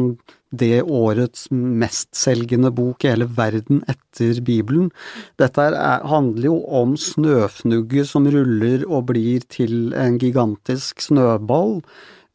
det 0.57 0.81
årets 0.81 1.49
mestselgende 1.53 2.71
bok 2.73 3.05
i 3.05 3.11
hele 3.11 3.27
verden 3.37 3.83
etter 3.91 4.41
Bibelen. 4.47 4.89
Dette 5.37 5.67
er, 5.69 6.07
handler 6.09 6.49
jo 6.49 6.59
om 6.81 6.95
snøfnugget 6.97 8.09
som 8.09 8.29
ruller 8.33 8.87
og 8.87 9.11
blir 9.11 9.45
til 9.53 9.93
en 9.99 10.17
gigantisk 10.23 11.03
snøball. 11.05 11.83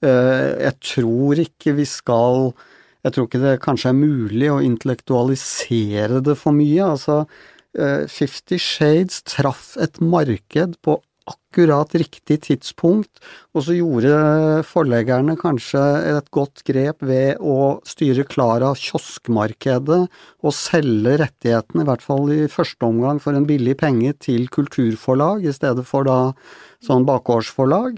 Eh, 0.02 0.52
jeg 0.66 0.78
tror 0.82 1.42
ikke 1.44 1.76
vi 1.78 1.86
skal 1.86 2.52
Jeg 3.02 3.14
tror 3.14 3.26
ikke 3.28 3.42
det 3.42 3.62
kanskje 3.64 3.90
er 3.90 3.98
mulig 3.98 4.50
å 4.54 4.60
intellektualisere 4.62 6.20
det 6.22 6.36
for 6.38 6.54
mye. 6.54 6.86
Altså, 6.86 7.24
eh, 7.74 8.06
Fifty 8.06 8.60
Shades 8.62 9.24
traff 9.26 9.76
et 9.82 9.98
marked 9.98 10.78
på 10.86 11.00
akkurat 11.32 11.94
riktig 11.98 12.38
tidspunkt, 12.46 13.22
og 13.54 13.66
så 13.66 13.76
gjorde 13.76 14.62
forleggerne 14.70 15.36
kanskje 15.40 15.82
et 16.14 16.30
godt 16.34 16.64
grep 16.68 17.02
ved 17.06 17.42
å 17.42 17.82
styre 17.88 18.26
klar 18.30 18.62
av 18.66 18.80
kioskmarkedet 18.80 20.02
og 20.42 20.56
selge 20.56 21.18
rettighetene, 21.22 21.84
i 21.84 21.90
hvert 21.90 22.06
fall 22.06 22.32
i 22.34 22.50
første 22.52 22.88
omgang 22.88 23.22
for 23.22 23.38
en 23.38 23.48
billig 23.50 23.78
penge, 23.82 24.14
til 24.22 24.48
kulturforlag 24.54 25.46
i 25.46 25.54
stedet 25.56 25.86
for 25.88 26.06
da 26.06 26.20
sånn 26.86 27.06
bakgårdsforlag. 27.10 27.98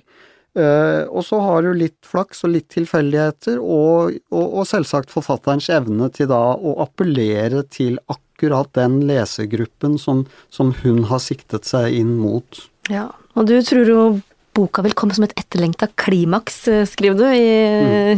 Uh, 0.54 1.10
og 1.10 1.24
så 1.26 1.40
har 1.42 1.64
du 1.66 1.72
litt 1.74 1.98
flaks 2.06 2.44
og 2.46 2.54
litt 2.54 2.68
tilfeldigheter, 2.74 3.58
og, 3.58 4.20
og, 4.30 4.44
og, 4.44 4.68
selvsagt 4.70 5.10
forfatterens 5.10 5.72
evne 5.74 6.12
til 6.14 6.30
da 6.30 6.42
å 6.54 6.76
appellere 6.84 7.64
til 7.74 7.98
akkurat 8.06 8.70
den 8.78 9.00
lesergruppen 9.10 9.98
som, 10.02 10.28
som 10.54 10.76
hun 10.84 11.08
har 11.10 11.24
siktet 11.24 11.66
seg 11.66 11.98
inn 11.98 12.14
mot. 12.22 12.62
Ja, 12.94 13.08
og 13.34 13.50
du 13.50 13.56
tror 13.66 13.90
jo 13.90 14.06
boka 14.54 14.84
vil 14.86 14.94
komme 14.94 15.18
som 15.18 15.26
et 15.26 15.34
etterlengta 15.40 15.90
klimaks, 15.98 16.68
eh, 16.70 16.86
skriver 16.86 17.18
du 17.18 17.26
i 17.34 17.50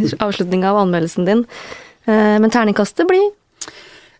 mm. 0.03 0.05
avslutninga 0.25 0.73
av 0.73 0.81
anmeldelsen 0.83 1.29
din. 1.29 1.45
Uh, 2.03 2.35
men 2.43 2.51
terningkastet 2.51 3.07
blir 3.07 3.31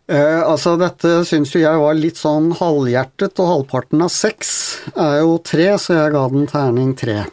Eh, 0.05 0.41
altså, 0.45 0.75
dette 0.77 1.23
syns 1.25 1.55
jo 1.55 1.63
jeg 1.63 1.81
var 1.81 1.97
litt 1.97 2.19
sånn 2.19 2.51
halvhjertet, 2.59 3.39
og 3.41 3.49
halvparten 3.49 4.03
av 4.05 4.11
seks 4.13 4.51
er 4.93 5.23
jo 5.23 5.39
tre, 5.41 5.71
så 5.81 5.97
jeg 5.97 6.13
ga 6.13 6.27
den 6.29 6.45
terning 6.51 6.93
tre. 6.97 7.23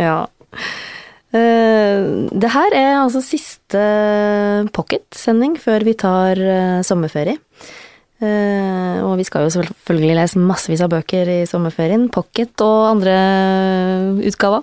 Ja. 0.00 0.26
Eh, 1.32 2.28
det 2.28 2.50
her 2.52 2.76
er 2.76 2.98
altså 3.02 3.22
siste 3.24 3.84
pocket-sending 4.76 5.56
før 5.60 5.86
vi 5.88 5.96
tar 5.98 6.40
eh, 6.40 6.82
sommerferie. 6.86 7.40
Uh, 8.22 9.02
og 9.02 9.16
vi 9.18 9.24
skal 9.26 9.48
jo 9.48 9.50
selvfølgelig 9.50 10.14
lese 10.14 10.38
massevis 10.38 10.82
av 10.84 10.92
bøker 10.92 11.26
i 11.26 11.38
sommerferien. 11.50 12.04
Pocket 12.14 12.62
og 12.62 12.92
andre 12.92 13.16
utgaver. 14.22 14.62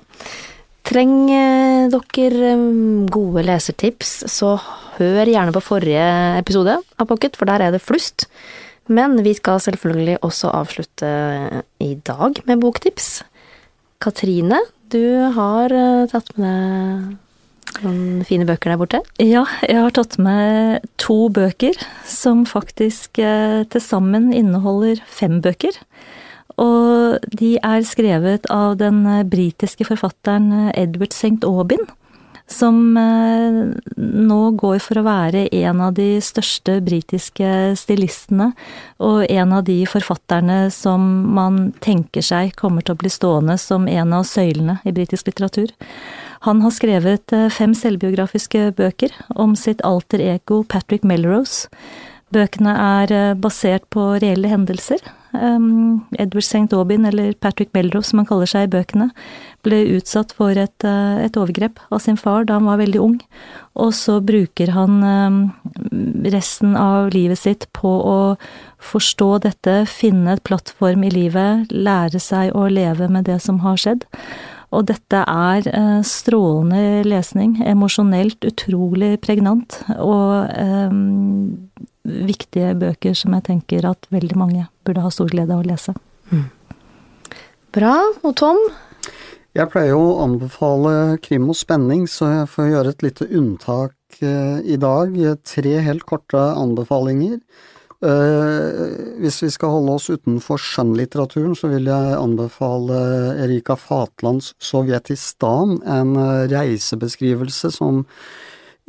Trenger 0.87 1.91
dere 1.91 2.53
gode 3.11 3.43
lesertips, 3.43 4.13
så 4.31 4.53
hør 4.95 5.27
gjerne 5.27 5.53
på 5.53 5.61
forrige 5.65 6.07
episode 6.39 6.77
av 6.79 7.09
Pocket, 7.09 7.35
for 7.35 7.51
der 7.51 7.65
er 7.65 7.75
det 7.75 7.83
flust. 7.83 8.29
Men 8.89 9.19
vi 9.27 9.35
skal 9.37 9.59
selvfølgelig 9.61 10.21
også 10.25 10.53
avslutte 10.55 11.11
i 11.83 11.91
dag 12.07 12.39
med 12.47 12.63
boktips. 12.63 13.19
Katrine, 14.01 14.63
du 14.91 15.31
har 15.35 15.73
eh, 15.73 16.05
tatt 16.11 16.31
med 16.39 17.17
deg 17.69 17.85
noen 17.85 18.23
fine 18.27 18.47
bøker 18.49 18.73
der 18.73 18.79
borte? 18.81 18.99
Ja, 19.21 19.45
jeg 19.63 19.77
har 19.79 19.93
tatt 19.95 20.17
med 20.21 20.85
to 21.01 21.29
bøker 21.33 21.77
som 22.07 22.45
faktisk 22.49 23.21
eh, 23.21 23.61
til 23.69 23.83
sammen 23.83 24.33
inneholder 24.35 25.03
fem 25.07 25.39
bøker. 25.45 25.77
Og 26.59 27.23
de 27.39 27.53
er 27.63 27.85
skrevet 27.87 28.49
av 28.51 28.79
den 28.81 29.05
eh, 29.07 29.25
britiske 29.27 29.87
forfatteren 29.87 30.71
Edward 30.73 31.15
St. 31.15 31.39
Aubin 31.47 31.85
som 32.49 32.97
eh, 32.97 33.59
nå 33.95 34.39
går 34.59 34.79
for 34.83 34.99
å 34.99 35.05
være 35.05 35.45
en 35.55 35.81
av 35.85 35.93
de 35.97 36.17
største 36.23 36.79
britiske 36.85 37.75
stilistene, 37.79 38.51
og 38.97 39.23
en 39.29 39.53
av 39.59 39.65
de 39.67 39.77
forfatterne 39.89 40.61
som 40.73 41.05
man 41.35 41.69
tenker 41.85 42.25
seg 42.25 42.55
kommer 42.59 42.85
til 42.85 42.97
å 42.97 43.01
bli 43.03 43.11
stående 43.13 43.59
som 43.61 43.87
en 43.87 44.17
av 44.17 44.25
søylene 44.27 44.79
i 44.83 44.95
britisk 44.95 45.29
litteratur. 45.29 45.73
Han 46.47 46.63
har 46.63 46.73
skrevet 46.75 47.35
eh, 47.35 47.49
fem 47.53 47.75
selvbiografiske 47.77 48.71
bøker 48.77 49.13
om 49.35 49.55
sitt 49.59 49.83
alter 49.85 50.23
ego 50.23 50.63
Patrick 50.63 51.05
Melrose. 51.07 51.67
Bøkene 52.33 52.75
er 52.79 53.15
eh, 53.15 53.37
basert 53.37 53.85
på 53.93 54.11
reelle 54.21 54.51
hendelser. 54.51 55.03
Um, 55.31 56.07
Edward 56.17 56.43
St. 56.43 56.73
Aubin, 56.73 57.05
eller 57.05 57.33
Patrick 57.33 57.69
Melrose 57.73 58.09
som 58.09 58.21
han 58.21 58.27
kaller 58.29 58.49
seg 58.49 58.65
i 58.65 58.71
bøkene, 58.73 59.09
ble 59.65 59.83
utsatt 59.97 60.31
for 60.33 60.57
et, 60.57 60.85
eh, 60.87 61.19
et, 61.25 61.37
overgrep 61.37 61.79
av 61.91 62.01
sin 62.01 62.17
far 62.17 62.47
da 62.47 62.57
han 62.57 62.65
var 62.65 62.79
veldig 62.81 63.01
ung. 63.03 63.17
Og 63.75 63.93
så 63.93 64.19
bruker 64.25 64.71
han 64.73 65.03
eh, 65.05 66.31
resten 66.33 66.77
av 66.79 67.11
livet 67.13 67.39
sitt 67.39 67.67
på 67.77 67.91
å 68.01 68.19
forstå 68.81 69.29
dette, 69.45 69.83
finne 69.91 70.33
et 70.33 70.45
plattform 70.47 71.03
i 71.05 71.13
livet, 71.13 71.69
lære 71.69 72.21
seg 72.23 72.55
å 72.55 72.65
leve 72.71 73.09
med 73.11 73.29
det 73.29 73.41
som 73.43 73.61
har 73.65 73.77
skjedd. 73.77 74.07
Og 74.73 74.85
dette 74.89 75.23
er 75.25 75.65
eh, 75.69 76.01
strålende 76.05 77.03
lesning, 77.07 77.57
emosjonelt 77.65 78.45
utrolig 78.45 79.15
pregnant, 79.21 79.81
og 79.97 80.49
eh, 80.53 80.93
viktige 82.03 82.75
bøker 82.79 83.17
som 83.17 83.35
jeg 83.37 83.47
tenker 83.49 83.87
at 83.89 84.07
veldig 84.13 84.37
mange 84.39 84.67
burde 84.87 85.03
ha 85.03 85.11
stor 85.13 85.29
glede 85.31 85.55
av 85.55 85.63
å 85.63 85.67
lese. 85.67 85.95
Mm. 86.31 86.47
Bra. 87.75 87.95
Og 88.25 88.33
Tom, 88.39 88.59
jeg 89.57 89.69
pleier 89.73 89.95
jo 89.95 90.03
å 90.11 90.19
anbefale 90.27 91.17
krim 91.25 91.49
og 91.49 91.57
spenning, 91.57 92.05
så 92.09 92.29
jeg 92.29 92.51
får 92.51 92.69
gjøre 92.69 92.93
et 92.93 93.03
lite 93.07 93.25
unntak 93.33 94.21
uh, 94.21 94.61
i 94.61 94.77
dag. 94.77 95.17
Tre 95.41 95.73
helt 95.85 96.05
korte 96.09 96.43
anbefalinger. 96.53 97.39
Uh, 97.99 99.17
hvis 99.19 99.41
vi 99.43 99.49
skal 99.51 99.73
holde 99.73 99.97
oss 99.97 100.05
utenfor 100.07 100.61
skjønnlitteraturen, 100.61 101.57
så 101.57 101.71
vil 101.73 101.89
jeg 101.89 102.13
anbefale 102.19 102.99
Erika 103.43 103.75
Fatlands 103.75 104.53
Sovjetistan, 104.63 105.81
en 105.81 106.13
uh, 106.15 106.45
reisebeskrivelse 106.53 107.73
som 107.75 108.05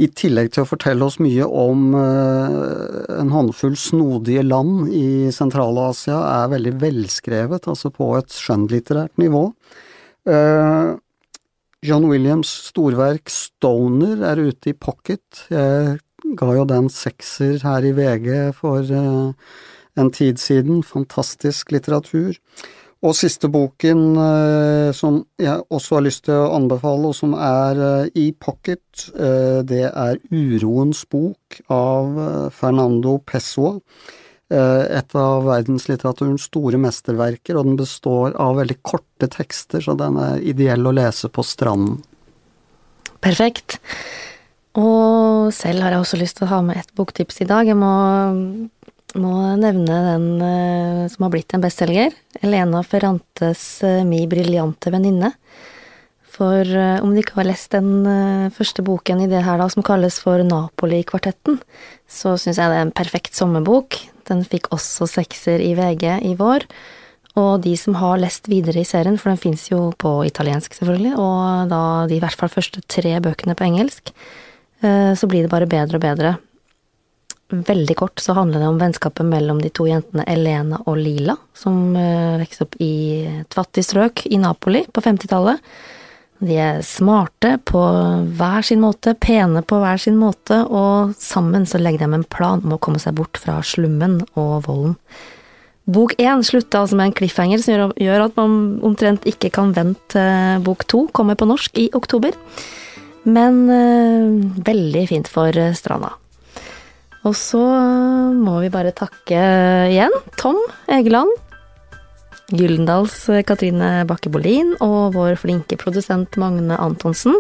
i 0.01 0.09
tillegg 0.17 0.53
til 0.55 0.65
å 0.65 0.69
fortelle 0.69 1.05
oss 1.05 1.19
mye 1.21 1.45
om 1.45 1.93
en 1.95 3.33
håndfull 3.35 3.75
snodige 3.77 4.43
land 4.47 4.89
i 4.97 5.29
Sentral-Asia, 5.35 6.17
er 6.17 6.53
veldig 6.55 6.73
velskrevet, 6.81 7.69
altså 7.69 7.93
på 7.93 8.15
et 8.17 8.33
skjønnlitterært 8.33 9.21
nivå. 9.21 9.51
Uh, 10.29 10.97
John 11.83 12.05
Williams' 12.11 12.53
storverk 12.69 13.31
'Stoner' 13.33 14.25
er 14.25 14.37
ute 14.37 14.71
i 14.71 14.77
pocket. 14.77 15.47
Jeg 15.49 15.99
ga 16.37 16.53
jo 16.55 16.67
den 16.69 16.91
sekser 16.93 17.57
her 17.65 17.87
i 17.89 17.95
VG 17.97 18.53
for 18.59 18.85
uh, 18.85 19.33
en 19.97 20.11
tid 20.13 20.39
siden. 20.39 20.83
Fantastisk 20.85 21.73
litteratur. 21.73 22.37
Og 23.01 23.15
siste 23.17 23.49
boken 23.49 24.01
uh, 24.21 24.91
som 24.93 25.23
jeg 25.41 25.63
også 25.73 25.97
har 25.97 26.05
lyst 26.05 26.27
til 26.27 26.37
å 26.37 26.51
anbefale, 26.59 27.13
og 27.13 27.17
som 27.17 27.33
er 27.33 28.11
i 28.13 28.31
pocket, 28.37 29.07
det 29.65 29.85
er 29.89 30.19
Uroens 30.29 31.07
bok 31.09 31.63
av 31.73 32.51
Fernando 32.53 33.17
Pessoa. 33.25 33.79
Eh, 34.51 34.85
et 34.99 35.15
av 35.15 35.45
verdenslitteraturens 35.47 36.49
store 36.49 36.79
mesterverker, 36.83 37.55
og 37.55 37.69
den 37.69 37.77
består 37.79 38.35
av 38.35 38.57
veldig 38.59 38.81
korte 38.83 39.29
tekster, 39.31 39.83
så 39.85 39.95
den 39.99 40.19
er 40.19 40.43
ideell 40.43 40.91
å 40.91 40.95
lese 40.97 41.31
på 41.31 41.45
stranden. 41.47 42.01
Perfekt. 43.23 43.79
Og 44.81 45.53
selv 45.55 45.85
har 45.85 45.95
jeg 45.95 46.03
også 46.03 46.19
lyst 46.19 46.41
til 46.41 46.49
å 46.49 46.51
ha 46.57 46.61
med 46.67 46.81
et 46.83 46.91
boktips 46.99 47.43
i 47.45 47.47
dag. 47.47 47.69
Jeg 47.69 47.79
må, 47.79 47.95
må 49.19 49.33
nevne 49.59 49.97
den 50.07 50.27
uh, 50.43 51.09
som 51.11 51.27
har 51.27 51.33
blitt 51.33 51.55
en 51.57 51.63
bestselger. 51.65 52.15
Elena 52.45 52.83
Ferrantes 52.87 53.63
uh, 53.87 54.03
Mi 54.07 54.23
briljante 54.31 54.93
venninne. 54.93 55.33
For 56.31 56.63
uh, 56.65 57.01
om 57.03 57.15
du 57.15 57.23
ikke 57.23 57.39
har 57.41 57.49
lest 57.49 57.75
den 57.75 58.51
første 58.55 58.85
boken 58.87 59.25
i 59.25 59.29
det 59.31 59.43
her 59.47 59.61
da, 59.61 59.69
som 59.73 59.87
kalles 59.87 60.21
for 60.23 60.45
Napoli-kvartetten, 60.47 61.61
så 62.11 62.37
syns 62.41 62.61
jeg 62.61 62.73
det 62.73 62.79
er 62.79 62.87
en 62.87 62.95
perfekt 62.95 63.39
sommerbok. 63.39 63.99
Den 64.31 64.45
fikk 64.47 64.71
også 64.75 65.09
sekser 65.11 65.63
i 65.65 65.73
VG 65.79 66.07
i 66.31 66.37
vår. 66.39 66.69
Og 67.41 67.63
de 67.65 67.77
som 67.79 67.97
har 68.01 68.21
lest 68.21 68.51
videre 68.51 68.83
i 68.83 68.89
serien, 68.89 69.19
for 69.19 69.33
den 69.33 69.41
fins 69.41 69.69
jo 69.71 69.93
på 69.99 70.19
italiensk, 70.27 70.75
selvfølgelig, 70.77 71.15
og 71.15 71.71
da 71.71 71.83
de 72.11 72.19
i 72.19 72.23
hvert 72.23 72.37
fall 72.37 72.51
første 72.51 72.83
tre 72.91 73.15
bøkene 73.23 73.55
på 73.55 73.69
engelsk, 73.69 74.11
så 74.83 75.29
blir 75.31 75.47
det 75.47 75.53
bare 75.53 75.69
bedre 75.71 76.01
og 76.01 76.03
bedre. 76.03 76.33
Veldig 77.51 77.97
kort 77.99 78.21
så 78.23 78.35
handler 78.37 78.63
det 78.63 78.69
om 78.71 78.79
vennskapet 78.79 79.27
mellom 79.27 79.59
de 79.59 79.73
to 79.75 79.89
jentene 79.89 80.23
Elena 80.31 80.79
og 80.87 81.01
Lila, 81.01 81.35
som 81.57 81.97
eh, 81.99 82.39
vokste 82.39 82.67
opp 82.67 82.77
i 82.79 82.93
et 83.41 83.57
fattig 83.57 83.83
strøk 83.89 84.23
i 84.31 84.39
Napoli 84.39 84.85
på 84.87 85.03
50-tallet. 85.03 85.59
De 86.41 86.55
er 86.57 86.79
smarte 86.87 87.57
på 87.69 87.81
hver 88.39 88.65
sin 88.65 88.81
måte, 88.81 89.17
pene 89.19 89.65
på 89.67 89.81
hver 89.83 89.99
sin 90.01 90.17
måte, 90.21 90.63
og 90.63 91.17
sammen 91.21 91.67
så 91.69 91.83
legger 91.83 92.07
de 92.07 92.21
en 92.21 92.29
plan 92.37 92.63
om 92.65 92.77
å 92.77 92.81
komme 92.81 93.03
seg 93.03 93.19
bort 93.19 93.41
fra 93.43 93.59
slummen 93.67 94.21
og 94.39 94.63
volden. 94.69 94.97
Bok 95.91 96.15
én 96.23 96.45
slutta 96.47 96.85
altså 96.85 96.95
med 96.97 97.11
en 97.11 97.19
cliffhanger 97.19 97.61
som 97.65 97.93
gjør 97.99 98.29
at 98.29 98.39
man 98.39 98.79
omtrent 98.87 99.27
ikke 99.27 99.51
kan 99.53 99.75
vente 99.75 100.23
bok 100.63 100.87
to 100.87 101.09
kommer 101.17 101.35
på 101.35 101.51
norsk 101.51 101.83
i 101.83 101.91
oktober. 101.99 102.37
Men 103.27 103.65
øh, 103.67 104.65
veldig 104.71 105.07
fint 105.11 105.29
for 105.29 105.57
stranda. 105.77 106.15
Og 107.29 107.37
så 107.37 107.61
må 108.33 108.61
vi 108.63 108.73
bare 108.73 108.95
takke 108.97 109.41
igjen 109.93 110.15
Tom 110.41 110.57
Egeland 110.89 111.29
Gyldendals 112.51 113.29
eh, 113.31 113.45
Katrine 113.47 114.07
Bakke 114.09 114.33
Bolin 114.33 114.75
og 114.83 115.15
vår 115.15 115.37
flinke 115.41 115.79
produsent 115.81 116.39
Magne 116.41 116.79
Antonsen. 116.81 117.37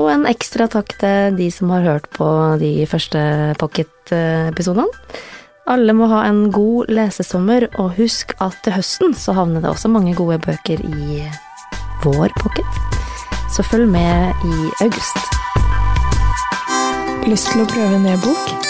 Og 0.00 0.08
en 0.12 0.24
ekstra 0.28 0.68
takk 0.70 0.94
til 1.00 1.36
de 1.36 1.50
som 1.52 1.72
har 1.74 1.84
hørt 1.84 2.08
på 2.14 2.28
de 2.60 2.86
første 2.88 3.20
Pocket-episodene. 3.60 4.86
Alle 5.70 5.94
må 5.94 6.08
ha 6.10 6.22
en 6.26 6.48
god 6.50 6.88
lesesommer, 6.90 7.68
og 7.78 7.98
husk 7.98 8.32
at 8.42 8.56
til 8.64 8.74
høsten 8.74 9.12
så 9.14 9.36
havner 9.36 9.62
det 9.62 9.70
også 9.70 9.90
mange 9.92 10.16
gode 10.18 10.40
bøker 10.42 10.80
i 10.82 11.20
vår 12.02 12.32
pocket. 12.40 12.80
Så 13.52 13.62
følg 13.66 13.86
med 13.90 14.46
i 14.46 14.56
august. 14.86 15.20
Lyst 17.28 17.52
til 17.52 17.62
å 17.62 17.70
prøve 17.70 18.00
en 18.00 18.10
e-bok? 18.14 18.69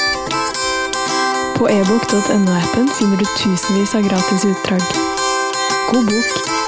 På 1.60 1.68
ebook.no-appen 1.68 2.88
finner 2.88 3.16
du 3.16 3.24
tusenvis 3.24 3.94
av 3.94 4.00
gratis 4.02 4.44
utdrag. 4.44 4.80
God 5.92 6.06
bok. 6.06 6.59